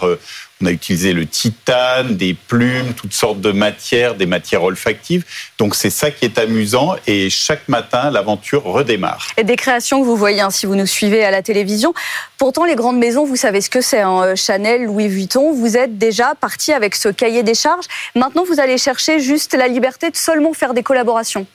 On 0.62 0.66
a 0.66 0.70
utilisé 0.70 1.12
le 1.12 1.26
titane, 1.26 2.16
des 2.16 2.32
plumes, 2.32 2.94
toutes 2.94 3.12
sortes 3.12 3.40
de 3.40 3.50
matières, 3.50 4.14
des 4.14 4.24
matières 4.24 4.62
olfactives. 4.62 5.24
Donc 5.58 5.74
c'est 5.74 5.90
ça 5.90 6.10
qui 6.12 6.24
est 6.24 6.38
amusant 6.38 6.94
et 7.08 7.28
chaque 7.28 7.68
matin 7.68 8.10
l'aventure 8.10 8.62
redémarre. 8.62 9.26
Et 9.36 9.42
des 9.44 9.56
créations 9.56 10.00
que 10.00 10.06
vous 10.06 10.16
voyez 10.16 10.40
hein, 10.40 10.50
si 10.50 10.66
vous 10.66 10.76
nous 10.76 10.86
suivez 10.86 11.24
à 11.24 11.32
la 11.32 11.42
télévision. 11.42 11.92
Pourtant, 12.38 12.64
les 12.64 12.76
grandes 12.76 12.98
maisons, 12.98 13.24
vous 13.26 13.36
savez 13.36 13.60
ce 13.60 13.68
que 13.68 13.80
c'est. 13.80 14.00
hein, 14.00 14.22
euh, 14.22 14.36
Chanel, 14.36 14.84
Louis 14.84 15.08
Vuitton, 15.08 15.52
vous 15.52 15.76
êtes 15.76 15.98
déjà 15.98 16.34
parti 16.40 16.72
avec 16.72 16.94
ce 16.94 17.08
cahier 17.08 17.42
des 17.42 17.54
charges. 17.54 17.86
Maintenant, 18.14 18.44
vous 18.44 18.60
allez 18.60 18.78
chercher 18.78 19.18
juste 19.18 19.54
la 19.54 19.66
liberté 19.66 20.10
de 20.10 20.16
seulement 20.16 20.52
faire 20.54 20.72
des 20.72 20.84
collaborations. 20.84 21.46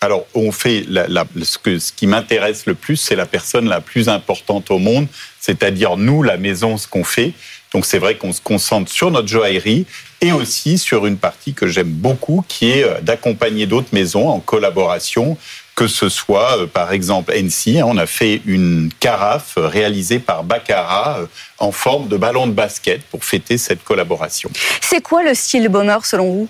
Alors, 0.00 0.26
on 0.34 0.52
fait 0.52 0.84
la- 0.88 1.08
la- 1.08 1.24
ce, 1.42 1.56
que, 1.56 1.78
ce 1.78 1.90
qui 1.90 2.06
m'intéresse 2.06 2.66
le 2.66 2.74
plus, 2.74 2.96
c'est 2.96 3.16
la 3.16 3.24
personne 3.24 3.68
la 3.68 3.80
plus 3.80 4.08
importante 4.10 4.70
au 4.70 4.78
monde, 4.78 5.06
c'est-à-dire 5.40 5.96
nous, 5.96 6.22
la 6.22 6.36
maison, 6.36 6.76
ce 6.76 6.86
qu'on 6.86 7.04
fait. 7.04 7.32
Donc, 7.74 7.84
c'est 7.84 7.98
vrai 7.98 8.16
qu'on 8.16 8.32
se 8.32 8.40
concentre 8.40 8.90
sur 8.90 9.10
notre 9.10 9.26
joaillerie 9.28 9.84
et 10.20 10.30
aussi 10.32 10.78
sur 10.78 11.06
une 11.06 11.18
partie 11.18 11.52
que 11.52 11.66
j'aime 11.66 11.90
beaucoup, 11.90 12.44
qui 12.48 12.70
est 12.70 12.84
euh, 12.84 13.00
d'accompagner 13.02 13.66
d'autres 13.66 13.88
maisons 13.92 14.28
en 14.28 14.38
collaboration, 14.38 15.36
que 15.74 15.88
ce 15.88 16.08
soit, 16.08 16.58
euh, 16.60 16.66
par 16.68 16.92
exemple, 16.92 17.32
NC. 17.34 17.78
hein, 17.80 17.84
On 17.86 17.98
a 17.98 18.06
fait 18.06 18.40
une 18.46 18.90
carafe 19.00 19.58
euh, 19.58 19.66
réalisée 19.66 20.20
par 20.20 20.44
Baccarat 20.44 21.18
euh, 21.18 21.26
en 21.58 21.72
forme 21.72 22.06
de 22.06 22.16
ballon 22.16 22.46
de 22.46 22.52
basket 22.52 23.02
pour 23.02 23.24
fêter 23.24 23.58
cette 23.58 23.82
collaboration. 23.82 24.50
C'est 24.80 25.02
quoi 25.02 25.24
le 25.24 25.34
style 25.34 25.68
Bomber 25.68 25.98
selon 26.04 26.30
vous? 26.30 26.48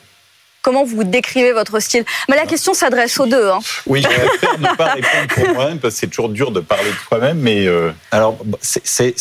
Comment 0.64 0.83
vous 0.85 1.05
décrivez 1.05 1.53
votre 1.53 1.79
style? 1.79 2.07
Mais 2.29 2.37
la 2.37 2.46
question 2.46 2.72
s'adresse 2.72 3.20
aux 3.20 3.27
deux. 3.27 3.50
hein. 3.50 3.59
Oui, 3.87 4.00
je 4.03 4.09
préfère 4.09 4.59
ne 4.59 4.74
pas 4.77 4.94
répondre 4.94 5.27
pour 5.35 5.48
moi-même 5.55 5.79
parce 5.79 5.92
que 5.92 6.00
c'est 6.00 6.07
toujours 6.07 6.31
dur 6.31 6.50
de 6.53 6.61
parler 6.61 6.88
de 6.90 6.96
soi-même, 7.07 7.38
mais 7.38 7.66
euh, 7.66 7.92
Alors, 8.11 8.38
c'est- 8.62 9.14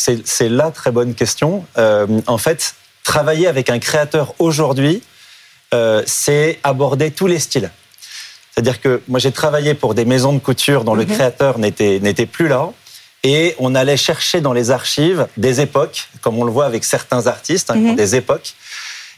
la 0.50 0.72
très 0.72 0.92
bonne 0.92 1.14
question. 1.16 1.66
Euh, 1.78 2.08
en 2.28 2.38
fait, 2.38 2.76
travailler 3.04 3.48
avec 3.48 3.70
un 3.70 3.80
créateur 3.80 4.36
aujourd'hui, 4.40 5.04
euh, 5.74 6.02
c'est 6.06 6.60
aborder 6.64 7.12
tous 7.12 7.28
les 7.28 7.40
styles. 7.40 7.72
C'est-à-dire 8.52 8.80
que 8.80 9.02
moi, 9.10 9.20
j'ai 9.20 9.34
travaillé 9.34 9.74
pour 9.74 9.96
des 9.96 10.06
maisons 10.06 10.32
de 10.32 10.40
couture 10.40 10.86
dont 10.86 10.96
le 10.96 11.04
créateur 11.04 11.60
n'était 11.60 12.26
plus 12.26 12.48
là. 12.48 12.70
Et 13.26 13.56
on 13.58 13.74
allait 13.74 13.96
chercher 13.98 14.42
dans 14.42 14.52
les 14.54 14.70
archives 14.70 15.28
des 15.38 15.62
époques, 15.62 16.08
comme 16.22 16.38
on 16.40 16.44
le 16.44 16.52
voit 16.52 16.66
avec 16.66 16.84
certains 16.84 17.28
artistes, 17.28 17.70
hein, 17.72 17.76
ont 17.78 17.94
des 17.94 18.16
époques. 18.16 18.54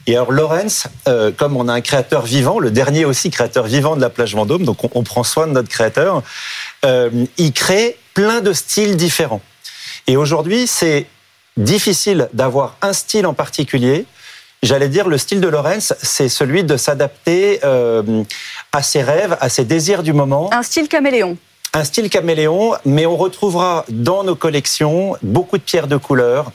Et 0.06 0.14
alors, 0.14 0.32
Lawrence, 0.32 0.86
euh, 1.08 1.32
comme 1.32 1.56
on 1.56 1.68
a 1.68 1.72
un 1.72 1.80
créateur 1.80 2.22
vivant, 2.24 2.58
le 2.58 2.70
dernier 2.70 3.04
aussi 3.04 3.30
créateur 3.30 3.64
vivant 3.64 3.96
de 3.96 4.00
la 4.00 4.10
plage 4.10 4.34
Vendôme, 4.34 4.64
donc 4.64 4.84
on, 4.84 4.90
on 4.94 5.02
prend 5.02 5.24
soin 5.24 5.46
de 5.46 5.52
notre 5.52 5.68
créateur, 5.68 6.22
euh, 6.84 7.10
il 7.38 7.52
crée 7.52 7.98
plein 8.14 8.40
de 8.40 8.52
styles 8.52 8.96
différents. 8.96 9.42
Et 10.06 10.16
aujourd'hui, 10.16 10.66
c'est 10.66 11.06
difficile 11.56 12.28
d'avoir 12.32 12.76
un 12.82 12.92
style 12.92 13.26
en 13.26 13.34
particulier. 13.34 14.06
J'allais 14.62 14.88
dire, 14.88 15.08
le 15.08 15.18
style 15.18 15.40
de 15.40 15.48
Lawrence, 15.48 15.94
c'est 16.02 16.28
celui 16.28 16.64
de 16.64 16.76
s'adapter 16.76 17.60
euh, 17.64 18.22
à 18.72 18.82
ses 18.82 19.02
rêves, 19.02 19.36
à 19.40 19.48
ses 19.48 19.64
désirs 19.64 20.02
du 20.02 20.12
moment. 20.12 20.50
Un 20.52 20.62
style 20.62 20.88
caméléon. 20.88 21.36
Un 21.72 21.84
style 21.84 22.08
caméléon, 22.08 22.72
mais 22.84 23.04
on 23.04 23.16
retrouvera 23.16 23.84
dans 23.88 24.24
nos 24.24 24.34
collections 24.34 25.16
beaucoup 25.22 25.58
de 25.58 25.62
pierres 25.62 25.88
de 25.88 25.96
couleur. 25.96 26.52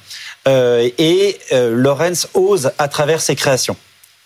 Euh, 0.48 0.90
et 0.98 1.38
euh, 1.52 1.76
Lawrence 1.76 2.28
ose 2.34 2.72
à 2.78 2.88
travers 2.88 3.22
ses 3.22 3.36
créations. 3.36 3.76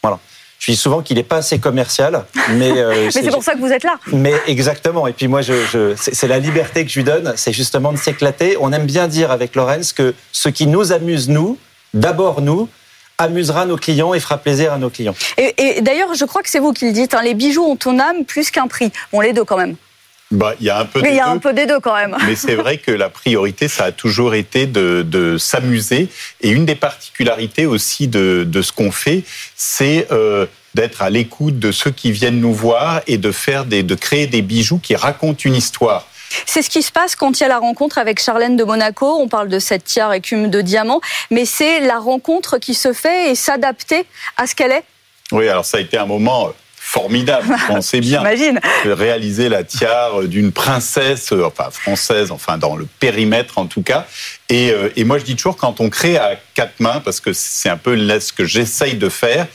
Voilà. 0.02 0.20
Je 0.60 0.72
dis 0.72 0.78
souvent 0.78 1.02
qu'il 1.02 1.18
n'est 1.18 1.24
pas 1.24 1.38
assez 1.38 1.60
commercial, 1.60 2.26
mais, 2.52 2.72
euh, 2.72 3.06
Mais 3.06 3.12
c'est 3.12 3.30
pour 3.30 3.44
ça 3.44 3.54
que 3.54 3.60
vous 3.60 3.72
êtes 3.72 3.84
là. 3.84 4.00
mais 4.14 4.34
exactement. 4.48 5.06
Et 5.08 5.14
puis 5.14 5.28
moi, 5.28 5.42
je, 5.42 5.54
je, 5.72 5.94
c'est 5.98 6.16
c'est 6.16 6.28
la 6.28 6.40
liberté 6.40 6.86
que 6.86 6.90
je 6.92 6.96
lui 7.00 7.04
donne, 7.04 7.34
c'est 7.36 7.52
justement 7.54 7.92
de 7.92 7.98
s'éclater. 7.98 8.56
On 8.62 8.72
aime 8.72 8.86
bien 8.86 9.08
dire 9.08 9.32
avec 9.32 9.56
Lorenz 9.56 9.94
que 9.94 10.14
ce 10.32 10.48
qui 10.50 10.66
nous 10.68 10.92
amuse, 10.94 11.28
nous, 11.28 11.58
d'abord 11.94 12.42
nous, 12.42 12.70
amusera 13.18 13.66
nos 13.66 13.78
clients 13.78 14.14
et 14.14 14.20
fera 14.20 14.38
plaisir 14.38 14.74
à 14.74 14.78
nos 14.78 14.90
clients. 14.90 15.16
Et, 15.38 15.54
et 15.78 15.82
d'ailleurs, 15.82 16.14
je 16.16 16.26
crois 16.26 16.42
que 16.42 16.50
c'est 16.50 16.60
vous 16.60 16.74
qui 16.74 16.86
le 16.86 16.92
dites. 16.94 17.14
hein, 17.14 17.22
les 17.22 17.34
bijoux 17.34 17.64
ont 17.64 17.76
ton 17.76 18.00
âme 18.00 18.26
plus 18.26 18.50
qu'un 18.52 18.68
prix. 18.68 18.92
Bon, 19.12 19.20
les 19.22 19.34
deux 19.34 19.44
quand 19.44 19.58
même. 19.58 19.76
Bah, 20.32 20.54
il 20.60 20.66
y 20.66 20.70
a 20.70 20.80
un 20.80 20.86
peu 20.86 21.02
des 21.02 21.10
il 21.10 21.16
y 21.16 21.20
a 21.20 21.26
deux. 21.26 21.32
un 21.32 21.38
peu 21.38 21.54
des 21.54 21.66
deux 21.66 21.80
quand 21.80 21.96
même. 21.96 22.18
Mais 22.26 22.36
c'est 22.36 22.56
vrai 22.56 22.78
que 22.78 22.92
la 22.92 23.10
priorité, 23.10 23.68
ça 23.68 23.86
a 23.86 23.92
toujours 23.92 24.34
été 24.34 24.66
de, 24.66 25.04
de 25.08 25.38
s'amuser. 25.38 26.10
Et 26.42 26.50
une 26.50 26.66
des 26.66 26.76
particularités 26.76 27.66
aussi 27.66 28.08
de, 28.08 28.44
de 28.46 28.62
ce 28.62 28.72
qu'on 28.72 28.92
fait, 28.92 29.24
c'est 29.56 30.08
euh, 30.12 30.48
d'être 30.74 31.02
à 31.02 31.10
l'écoute 31.10 31.60
de 31.60 31.72
ceux 31.72 31.92
qui 31.92 32.12
viennent 32.12 32.40
nous 32.40 32.54
voir 32.54 33.02
et 33.08 33.18
de 33.18 33.32
faire 33.32 33.66
des, 33.66 33.84
de 33.84 33.96
créer 33.96 34.28
des 34.28 34.42
bijoux 34.42 34.80
qui 34.80 34.96
racontent 34.96 35.42
une 35.46 35.56
histoire. 35.56 36.08
C'est 36.46 36.64
ce 36.64 36.70
qui 36.70 36.82
se 36.82 36.92
passe 36.92 37.16
quand 37.16 37.40
il 37.40 37.44
y 37.44 37.46
a 37.46 37.50
la 37.50 37.60
rencontre 37.60 37.98
avec 37.98 38.20
Charlène 38.20 38.58
de 38.58 38.64
Monaco. 38.64 39.18
On 39.20 39.28
parle 39.28 39.48
de 39.48 39.60
cette 39.60 39.86
tiare 39.86 40.14
écume 40.14 40.50
de 40.50 40.62
diamant, 40.62 41.00
mais 41.32 41.46
c'est 41.46 41.80
la 41.82 42.00
rencontre 42.00 42.58
qui 42.58 42.74
se 42.74 42.94
fait 42.94 43.32
et 43.32 43.36
s'adapter 43.36 44.06
à 44.38 44.48
ce 44.48 44.56
qu'elle 44.56 44.72
est. 44.72 44.84
Oui, 45.32 45.48
alors 45.48 45.66
ça 45.66 45.78
a 45.78 45.80
été 45.80 45.98
un 45.98 46.06
moment 46.06 46.52
formidable, 46.86 47.48
je 47.60 47.74
pensais 47.74 48.00
bien. 48.00 48.20
J'imagine. 48.20 48.60
réaliser 48.86 49.50
la 49.50 49.64
tiare 49.64 50.24
d'une 50.26 50.52
princesse, 50.52 51.32
euh, 51.34 51.44
enfin 51.44 51.70
française, 51.72 52.32
enfin 52.32 52.60
dans 52.60 52.76
le 52.76 52.86
périmètre 53.00 53.58
en 53.58 53.66
tout 53.66 53.82
cas. 53.82 54.06
Et, 54.50 54.70
euh, 54.70 54.90
et 54.96 55.04
moi 55.04 55.18
je 55.18 55.24
dis 55.24 55.36
toujours 55.36 55.58
quand 55.58 55.82
on 55.82 55.90
crée 55.90 56.18
à 56.18 56.40
quatre 56.54 56.80
mains, 56.80 57.02
parce 57.04 57.20
que 57.20 57.34
c'est 57.34 57.70
un 57.70 57.78
peu 57.78 57.96
là 57.96 58.20
ce 58.20 58.32
que 58.32 58.46
j'essaye 58.46 58.96
de 58.96 59.10
faire, 59.10 59.48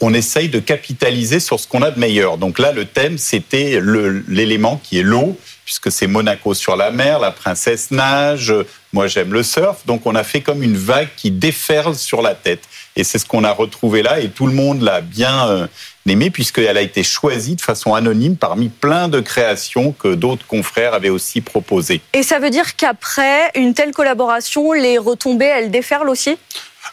on 0.00 0.12
essaye 0.12 0.48
de 0.48 0.58
capitaliser 0.58 1.38
sur 1.38 1.60
ce 1.60 1.68
qu'on 1.68 1.82
a 1.82 1.92
de 1.92 2.00
meilleur. 2.00 2.36
Donc 2.36 2.58
là 2.58 2.72
le 2.72 2.84
thème 2.84 3.16
c'était 3.16 3.80
l'élément 4.26 4.80
qui 4.82 4.98
est 4.98 5.04
l'eau, 5.04 5.38
puisque 5.64 5.92
c'est 5.92 6.08
Monaco 6.08 6.52
sur 6.52 6.74
la 6.74 6.90
mer, 6.90 7.20
la 7.20 7.30
princesse 7.30 7.92
nage, 7.92 8.50
euh, 8.50 8.66
moi 8.92 9.06
j'aime 9.06 9.32
le 9.32 9.44
surf, 9.44 9.86
donc 9.86 10.04
on 10.04 10.16
a 10.16 10.24
fait 10.24 10.40
comme 10.40 10.64
une 10.64 10.76
vague 10.76 11.10
qui 11.16 11.30
déferle 11.30 11.94
sur 11.94 12.22
la 12.22 12.34
tête. 12.34 12.64
Et 12.96 13.04
c'est 13.04 13.18
ce 13.18 13.24
qu'on 13.24 13.44
a 13.44 13.52
retrouvé 13.52 14.02
là, 14.02 14.18
et 14.18 14.28
tout 14.28 14.48
le 14.48 14.52
monde 14.52 14.82
l'a 14.82 15.00
bien 15.00 15.68
aimé, 16.10 16.30
puisqu'elle 16.30 16.76
a 16.76 16.82
été 16.82 17.02
choisie 17.02 17.56
de 17.56 17.60
façon 17.60 17.94
anonyme 17.94 18.36
parmi 18.36 18.68
plein 18.68 19.08
de 19.08 19.20
créations 19.20 19.92
que 19.92 20.14
d'autres 20.14 20.46
confrères 20.46 20.94
avaient 20.94 21.08
aussi 21.08 21.40
proposées. 21.40 22.00
Et 22.12 22.22
ça 22.22 22.38
veut 22.38 22.50
dire 22.50 22.76
qu'après 22.76 23.50
une 23.54 23.74
telle 23.74 23.92
collaboration, 23.92 24.72
les 24.72 24.98
retombées, 24.98 25.46
elles 25.46 25.70
déferlent 25.70 26.08
aussi? 26.08 26.36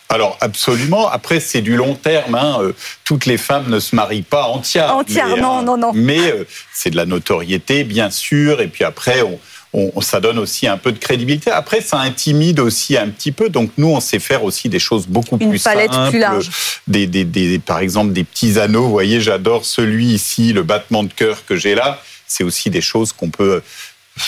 Alors 0.10 0.38
absolument, 0.42 1.08
après 1.10 1.40
c'est 1.40 1.62
du 1.62 1.76
long 1.76 1.96
terme, 1.96 2.36
hein. 2.36 2.58
euh, 2.62 2.74
toutes 3.04 3.26
les 3.26 3.38
femmes 3.38 3.70
ne 3.70 3.80
se 3.80 3.96
marient 3.96 4.22
pas 4.22 4.46
entières. 4.48 4.96
Entières, 4.96 5.36
mais, 5.36 5.42
non, 5.42 5.60
euh, 5.60 5.62
non, 5.64 5.78
non. 5.78 5.92
Mais 5.94 6.32
euh, 6.32 6.48
c'est 6.74 6.90
de 6.92 6.96
la 6.96 7.06
notoriété, 7.06 7.84
bien 7.84 8.10
sûr, 8.10 8.62
et 8.62 8.68
puis 8.68 8.84
après 8.84 9.22
on... 9.22 9.40
on- 9.74 10.02
ça 10.02 10.20
donne 10.20 10.40
aussi 10.40 10.68
un 10.68 10.78
peu 10.78 10.92
de 10.92 10.98
crédibilité. 10.98 11.52
Après, 11.52 11.82
ça 11.82 12.00
intimide 12.00 12.60
aussi 12.60 12.98
un 12.98 13.08
petit 13.10 13.32
peu. 13.32 13.50
Donc, 13.50 13.72
nous, 13.78 13.88
on 13.90 14.00
sait 14.00 14.20
faire 14.20 14.44
aussi 14.44 14.68
des 14.70 14.80
choses 14.80 15.06
beaucoup 15.08 15.38
Une 15.40 15.50
plus 15.52 15.62
palette 15.64 15.92
simples. 15.94 16.10
plus 16.10 16.20
large. 16.20 16.50
Des, 16.88 17.06
des, 17.08 17.24
des- 17.24 17.60
par 17.60 17.80
exemple, 17.80 18.12
des 18.14 18.24
petits 18.24 18.60
anneaux. 18.60 18.84
Vous 18.84 18.90
voyez, 18.92 19.22
j'adore 19.22 19.66
celui 19.66 20.08
ici, 20.08 20.54
le 20.54 20.64
battement 20.64 21.04
de 21.04 21.14
cœur 21.14 21.46
que 21.46 21.56
j'ai 21.56 21.76
là. 21.76 22.02
C'est 22.26 22.44
aussi 22.44 22.70
des 22.70 22.82
choses 22.82 23.12
qu'on 23.12 23.30
peut 23.30 23.62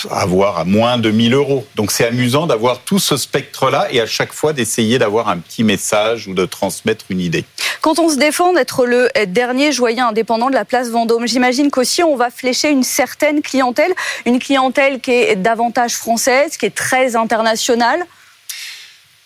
avoir 0.10 0.58
à 0.58 0.65
moins 0.65 0.97
de 0.97 1.12
1000 1.12 1.34
euros. 1.34 1.65
Donc 1.75 1.91
c'est 1.91 2.06
amusant 2.06 2.47
d'avoir 2.47 2.80
tout 2.80 2.99
ce 2.99 3.17
spectre-là 3.17 3.88
et 3.91 4.01
à 4.01 4.06
chaque 4.06 4.34
fois 4.34 4.54
d'essayer 4.54 4.99
d'avoir 4.99 5.30
un 5.30 5.38
petit 5.38 5.63
message 5.63 6.27
ou 6.27 6.34
de 6.34 6.45
transmettre 6.45 7.06
une 7.10 7.19
idée. 7.19 7.45
Quand 7.82 7.99
on 7.99 8.10
se 8.10 8.17
défend 8.17 8.54
d'être 8.54 8.86
le 8.86 9.10
dernier 9.27 9.71
joaillier 9.71 10.01
indépendant 10.01 10.49
de 10.49 10.56
la 10.56 10.65
place 10.65 10.89
Vendôme, 10.89 11.27
j'imagine 11.27 11.71
qu'aussi 11.71 12.04
on 12.04 12.15
va 12.15 12.30
flécher 12.30 12.69
une 12.69 12.84
certaine 12.84 13.41
clientèle, 13.41 13.91
une 14.25 14.39
clientèle 14.39 14.99
qui 14.99 15.12
est 15.12 15.36
davantage 15.36 15.95
française, 15.95 16.58
qui 16.58 16.65
est 16.65 16.75
très 16.75 17.15
internationale. 17.15 18.06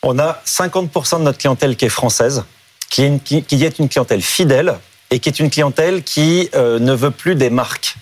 On 0.03 0.19
a 0.19 0.41
50% 0.45 1.19
de 1.19 1.23
notre 1.23 1.39
clientèle 1.39 1.75
qui 1.75 1.85
est 1.85 1.89
française, 1.89 2.43
qui 2.89 3.03
est 3.03 3.07
une, 3.07 3.19
qui, 3.19 3.43
qui 3.43 3.63
est 3.63 3.79
une 3.79 3.89
clientèle 3.89 4.21
fidèle 4.21 4.77
et 5.11 5.19
qui 5.19 5.29
est 5.29 5.39
une 5.39 5.49
clientèle 5.49 6.03
qui 6.03 6.49
euh, 6.55 6.79
ne 6.79 6.93
veut 6.93 7.11
plus 7.11 7.35
des 7.35 7.49
marques. 7.49 7.95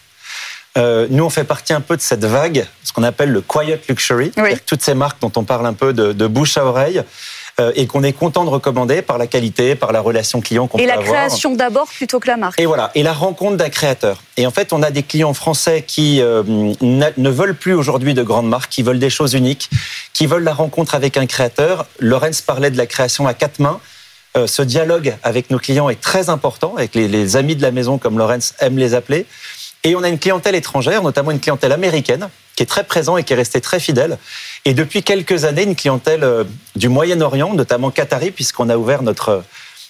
Euh, 0.78 1.08
nous, 1.10 1.24
on 1.24 1.30
fait 1.30 1.44
partie 1.44 1.74
un 1.74 1.82
peu 1.82 1.96
de 1.96 2.02
cette 2.02 2.26
vague, 2.26 2.66
ce 2.84 2.92
qu'on 2.94 3.04
appelle 3.04 3.30
le 3.32 3.42
quiet 3.42 3.80
luxury, 3.88 4.32
Oui. 4.38 4.52
Toutes 4.66 4.82
ces 4.82 4.96
marques 4.96 5.22
dont 5.22 5.32
on 5.36 5.44
parle 5.44 5.66
un 5.68 5.74
peu 5.74 5.94
de, 5.94 6.14
de 6.14 6.28
bouche 6.28 6.58
à 6.58 6.66
oreille. 6.66 7.04
euh, 7.60 7.72
et 7.76 7.86
qu'on 7.86 8.02
est 8.02 8.14
content 8.14 8.46
de 8.46 8.50
recommander 8.50 9.04
par 9.04 9.20
la 9.20 9.28
qualité, 9.28 9.76
par 9.76 9.92
la 9.92 10.02
relation 10.02 10.42
client 10.42 10.66
qu'on 10.68 10.80
peut 10.80 10.84
Et 10.84 10.90
avoir. 10.90 11.06
la 11.06 11.12
création 11.28 11.54
d'abord 11.54 11.88
plutôt 11.88 12.20
que 12.20 12.26
la 12.28 12.36
marque. 12.38 12.60
Et 12.60 12.66
voilà, 12.66 12.90
et 12.96 13.04
la 13.04 13.14
rencontre 13.14 13.58
d'un 13.58 13.70
créateur. 13.70 14.24
Et 14.38 14.48
en 14.48 14.52
fait, 14.52 14.74
on 14.74 14.82
a 14.82 14.90
des 14.90 15.04
clients 15.04 15.36
français 15.36 15.84
qui 15.86 16.20
euh, 16.20 16.42
ne 16.82 17.30
veulent 17.30 17.54
plus 17.54 17.74
aujourd'hui 17.76 18.16
de 18.16 18.24
grandes 18.24 18.50
marques, 18.50 18.72
qui 18.72 18.82
veulent 18.82 18.98
des 18.98 19.12
choses 19.12 19.36
uniques, 19.36 19.70
qui 20.14 20.26
veulent 20.26 20.44
la 20.44 20.54
rencontre 20.56 20.96
avec 20.96 21.16
un 21.16 21.28
créateur. 21.28 21.86
Lorenz 22.00 22.42
parlait 22.42 22.72
de 22.72 22.78
la 22.80 22.88
création 22.88 23.28
à 23.28 23.36
quatre 23.36 23.60
mains. 23.60 23.80
Euh, 24.36 24.48
ce 24.48 24.64
dialogue 24.64 25.16
avec 25.22 25.52
nos 25.52 25.60
clients 25.60 25.90
est 25.90 26.02
très 26.02 26.30
important, 26.32 26.74
avec 26.76 26.96
les, 26.96 27.08
les 27.08 27.36
amis 27.36 27.56
de 27.56 27.62
la 27.62 27.70
maison, 27.70 28.00
comme 28.00 28.18
Lorenz 28.18 28.56
aime 28.62 28.80
les 28.80 28.96
appeler. 28.96 29.28
Et 29.86 29.96
on 29.98 30.04
a 30.04 30.08
une 30.08 30.20
clientèle 30.20 30.56
étrangère, 30.56 31.04
notamment 31.04 31.32
une 31.32 31.42
clientèle 31.42 31.74
américaine, 31.74 32.30
qui 32.56 32.64
est 32.64 32.68
très 32.68 32.86
présente 32.86 33.20
et 33.20 33.24
qui 33.24 33.34
est 33.34 33.36
restée 33.36 33.60
très 33.60 33.82
fidèle. 33.82 34.18
Et 34.64 34.74
depuis 34.74 35.04
quelques 35.04 35.44
années, 35.44 35.64
une 35.64 35.76
clientèle 35.76 36.24
euh, 36.24 36.46
du 36.78 36.88
Moyen-Orient, 36.88 37.54
notamment 37.54 37.92
qatari, 37.92 38.32
puisqu'on 38.32 38.70
a 38.70 38.78
ouvert 38.78 39.04
notre 39.04 39.30
euh, 39.30 39.42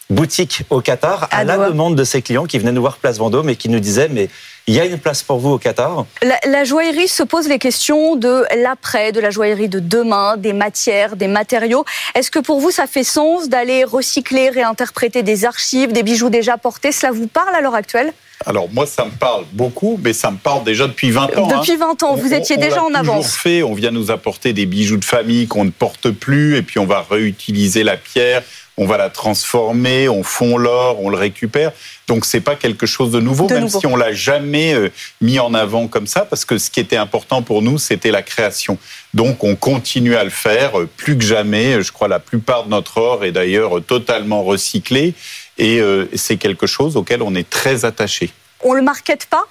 boutique 0.10 0.64
au 0.72 0.82
Qatar 0.82 1.26
à, 1.30 1.38
À 1.38 1.44
la 1.44 1.70
demande 1.70 1.96
de 1.96 2.04
ces 2.04 2.24
clients 2.24 2.46
qui 2.46 2.58
venaient 2.58 2.72
nous 2.72 2.82
voir 2.82 2.98
Place 2.98 3.20
Vendôme 3.20 3.50
et 3.50 3.56
qui 3.56 3.70
nous 3.70 3.80
disaient 3.80 4.10
mais 4.10 4.30
il 4.66 4.74
y 4.74 4.80
a 4.80 4.86
une 4.86 4.98
place 4.98 5.22
pour 5.22 5.40
vous 5.40 5.52
au 5.52 5.58
Qatar. 5.60 6.06
La, 6.22 6.40
la 6.46 6.64
joaillerie 6.64 7.08
se 7.08 7.22
pose 7.22 7.48
les 7.48 7.60
questions 7.60 8.16
de 8.16 8.46
l'après, 8.64 9.12
de 9.12 9.20
la 9.20 9.30
joaillerie 9.30 9.70
de 9.70 9.80
demain, 9.80 10.38
des 10.38 10.54
matières, 10.54 11.18
des 11.18 11.28
matériaux. 11.28 11.86
Est-ce 12.16 12.32
que 12.32 12.40
pour 12.40 12.60
vous, 12.60 12.72
ça 12.72 12.88
fait 12.88 13.04
sens 13.04 13.50
d'aller 13.50 13.84
recycler, 13.84 14.50
réinterpréter 14.50 15.22
des 15.22 15.46
archives, 15.46 15.92
des 15.92 16.02
bijoux 16.02 16.30
déjà 16.30 16.58
portés? 16.58 16.92
Cela 16.94 17.12
vous 17.12 17.28
parle 17.28 17.54
à 17.54 17.62
l'heure 17.62 17.76
actuelle? 17.76 18.14
Alors 18.46 18.68
moi, 18.72 18.86
ça 18.86 19.06
me 19.06 19.12
parle 19.12 19.46
beaucoup, 19.54 20.00
mais 20.04 20.14
ça 20.14 20.32
me 20.32 20.38
parle 20.38 20.64
déjà 20.64 20.88
depuis 20.88 21.12
20 21.12 21.38
ans. 21.38 21.50
hein. 21.52 21.58
Depuis 21.60 21.76
20 21.78 22.02
ans, 22.04 22.16
vous 22.16 22.34
On- 22.34 22.38
étiez 22.38 22.58
on 22.58 22.62
déjà 22.62 22.84
en 22.84 22.94
avance. 22.94 23.36
fait. 23.36 23.64
On 23.64 23.74
vient 23.74 23.92
nous 23.92 24.12
apporter 24.12 24.54
des 24.54 24.66
bijoux 24.66 24.98
de 24.98 25.06
famille 25.06 25.48
qu'on 25.48 25.66
ne 25.66 25.72
porte 25.72 26.10
plus, 26.12 26.58
et 26.58 26.62
puis 26.62 26.80
on 26.80 26.86
va 26.86 27.06
réutiliser 27.10 27.84
la 27.84 27.96
pierre, 27.98 28.44
on 28.78 28.86
va 28.86 28.98
la 28.98 29.10
transformer, 29.10 30.10
on 30.10 30.24
fond 30.24 30.58
l'or, 30.58 30.98
on 31.02 31.10
le 31.10 31.18
récupère. 31.18 31.72
Donc 32.08 32.26
c'est 32.26 32.42
pas 32.42 32.56
quelque 32.56 32.86
chose 32.86 33.12
de 33.12 33.20
nouveau, 33.22 33.48
De 33.48 33.54
même 33.54 33.64
nouveau. 33.64 33.80
si 33.80 33.86
on 33.88 33.96
l'a 33.96 34.12
jamais 34.14 34.74
euh, 34.74 34.90
mis 35.22 35.40
en 35.40 35.54
avant 35.54 35.88
comme 35.88 36.08
ça, 36.08 36.22
parce 36.26 36.44
que 36.44 36.58
ce 36.58 36.70
qui 36.70 36.80
était 36.82 36.98
important 36.98 37.42
pour 37.44 37.62
nous, 37.62 37.78
c'était 37.78 38.12
la 38.12 38.22
création. 38.24 38.78
Donc 39.14 39.44
on 39.44 39.56
continue 39.56 40.16
à 40.16 40.24
le 40.26 40.30
faire 40.32 40.80
euh, 40.82 40.90
plus 40.98 41.18
que 41.18 41.24
jamais. 41.24 41.82
Je 41.82 41.92
crois 41.94 42.08
la 42.10 42.20
plupart 42.20 42.66
de 42.66 42.72
notre 42.72 42.98
or 42.98 43.24
est 43.24 43.32
d'ailleurs 43.32 43.82
totalement 43.86 44.44
recyclé, 44.44 45.14
et 45.58 45.80
euh, 45.80 46.10
c'est 46.16 46.38
quelque 46.38 46.68
chose 46.68 46.98
auquel 46.98 47.22
on 47.22 47.36
est 47.36 47.50
très 47.50 47.86
attaché. 47.86 48.32
On 48.62 48.74
le 48.74 48.82
markete 48.82 49.26
pas? 49.26 49.46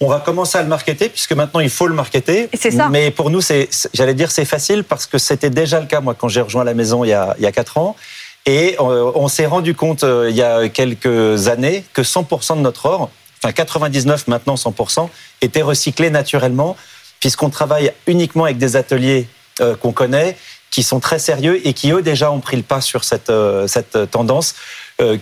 On 0.00 0.08
va 0.08 0.20
commencer 0.20 0.58
à 0.58 0.62
le 0.62 0.68
marketer 0.68 1.08
puisque 1.08 1.32
maintenant 1.32 1.60
il 1.60 1.70
faut 1.70 1.88
le 1.88 1.94
marketer. 1.94 2.48
Et 2.52 2.56
c'est 2.56 2.70
ça. 2.70 2.88
Mais 2.88 3.10
pour 3.10 3.30
nous, 3.30 3.40
c'est, 3.40 3.68
j'allais 3.94 4.14
dire 4.14 4.30
c'est 4.30 4.44
facile 4.44 4.84
parce 4.84 5.06
que 5.06 5.18
c'était 5.18 5.50
déjà 5.50 5.80
le 5.80 5.86
cas 5.86 6.00
moi 6.00 6.14
quand 6.14 6.28
j'ai 6.28 6.40
rejoint 6.40 6.64
la 6.64 6.74
maison 6.74 7.02
il 7.02 7.08
y 7.08 7.12
a, 7.12 7.34
il 7.38 7.42
y 7.42 7.46
a 7.46 7.52
4 7.52 7.78
ans. 7.78 7.96
Et 8.46 8.76
euh, 8.78 9.10
on 9.14 9.28
s'est 9.28 9.46
rendu 9.46 9.74
compte 9.74 10.04
euh, 10.04 10.30
il 10.30 10.36
y 10.36 10.42
a 10.42 10.68
quelques 10.68 11.48
années 11.48 11.84
que 11.92 12.02
100% 12.02 12.56
de 12.56 12.60
notre 12.60 12.86
or, 12.86 13.10
enfin 13.42 13.52
99 13.52 14.28
maintenant 14.28 14.54
100%, 14.54 15.08
était 15.42 15.62
recyclé 15.62 16.10
naturellement 16.10 16.76
puisqu'on 17.20 17.50
travaille 17.50 17.92
uniquement 18.06 18.44
avec 18.44 18.58
des 18.58 18.76
ateliers 18.76 19.28
euh, 19.60 19.74
qu'on 19.74 19.92
connaît, 19.92 20.36
qui 20.70 20.82
sont 20.82 21.00
très 21.00 21.18
sérieux 21.18 21.66
et 21.66 21.72
qui 21.72 21.90
eux 21.90 22.02
déjà 22.02 22.30
ont 22.30 22.40
pris 22.40 22.56
le 22.56 22.62
pas 22.62 22.80
sur 22.80 23.02
cette, 23.02 23.30
euh, 23.30 23.66
cette 23.66 24.10
tendance 24.10 24.54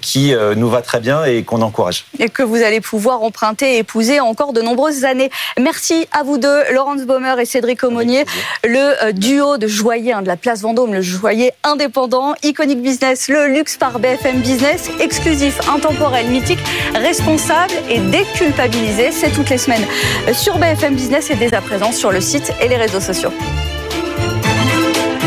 qui 0.00 0.34
euh, 0.34 0.54
nous 0.54 0.70
va 0.70 0.80
très 0.80 1.00
bien 1.00 1.24
et 1.24 1.42
qu'on 1.42 1.60
encourage. 1.60 2.06
et 2.18 2.30
que 2.30 2.42
vous 2.42 2.62
allez 2.62 2.80
pouvoir 2.80 3.22
emprunter 3.22 3.74
et 3.74 3.78
épouser 3.78 4.20
encore 4.20 4.54
de 4.54 4.62
nombreuses 4.62 5.04
années. 5.04 5.30
Merci 5.60 6.06
à 6.12 6.22
vous 6.22 6.38
deux, 6.38 6.72
Laurence 6.72 7.02
Baumer 7.02 7.34
et 7.40 7.44
Cédric 7.44 7.84
Aumonier, 7.84 8.24
le 8.64 9.04
euh, 9.04 9.12
duo 9.12 9.58
de 9.58 9.66
joailliers 9.66 10.12
hein, 10.12 10.22
de 10.22 10.28
la 10.28 10.38
place 10.38 10.62
Vendôme, 10.62 10.94
le 10.94 11.02
joaillier 11.02 11.52
indépendant, 11.62 12.34
Iconic 12.42 12.80
Business, 12.80 13.28
le 13.28 13.48
luxe 13.48 13.76
par 13.76 13.98
BFM 13.98 14.40
Business, 14.40 14.88
exclusif, 14.98 15.60
intemporel, 15.68 16.26
mythique, 16.28 16.60
responsable 16.94 17.74
et 17.90 17.98
déculpabilisé. 17.98 19.10
C'est 19.12 19.30
toutes 19.30 19.50
les 19.50 19.58
semaines 19.58 19.84
euh, 20.26 20.32
sur 20.32 20.56
BFM 20.56 20.94
Business 20.94 21.30
et 21.30 21.34
dès 21.34 21.52
à 21.52 21.60
présent 21.60 21.92
sur 21.92 22.10
le 22.10 22.22
site 22.22 22.50
et 22.62 22.68
les 22.68 22.76
réseaux 22.76 23.00
sociaux. 23.00 23.32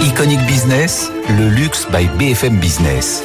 Iconic 0.02 0.40
Business, 0.48 1.12
le 1.38 1.50
luxe 1.50 1.86
by 1.92 2.08
BFM 2.18 2.58
Business. 2.58 3.24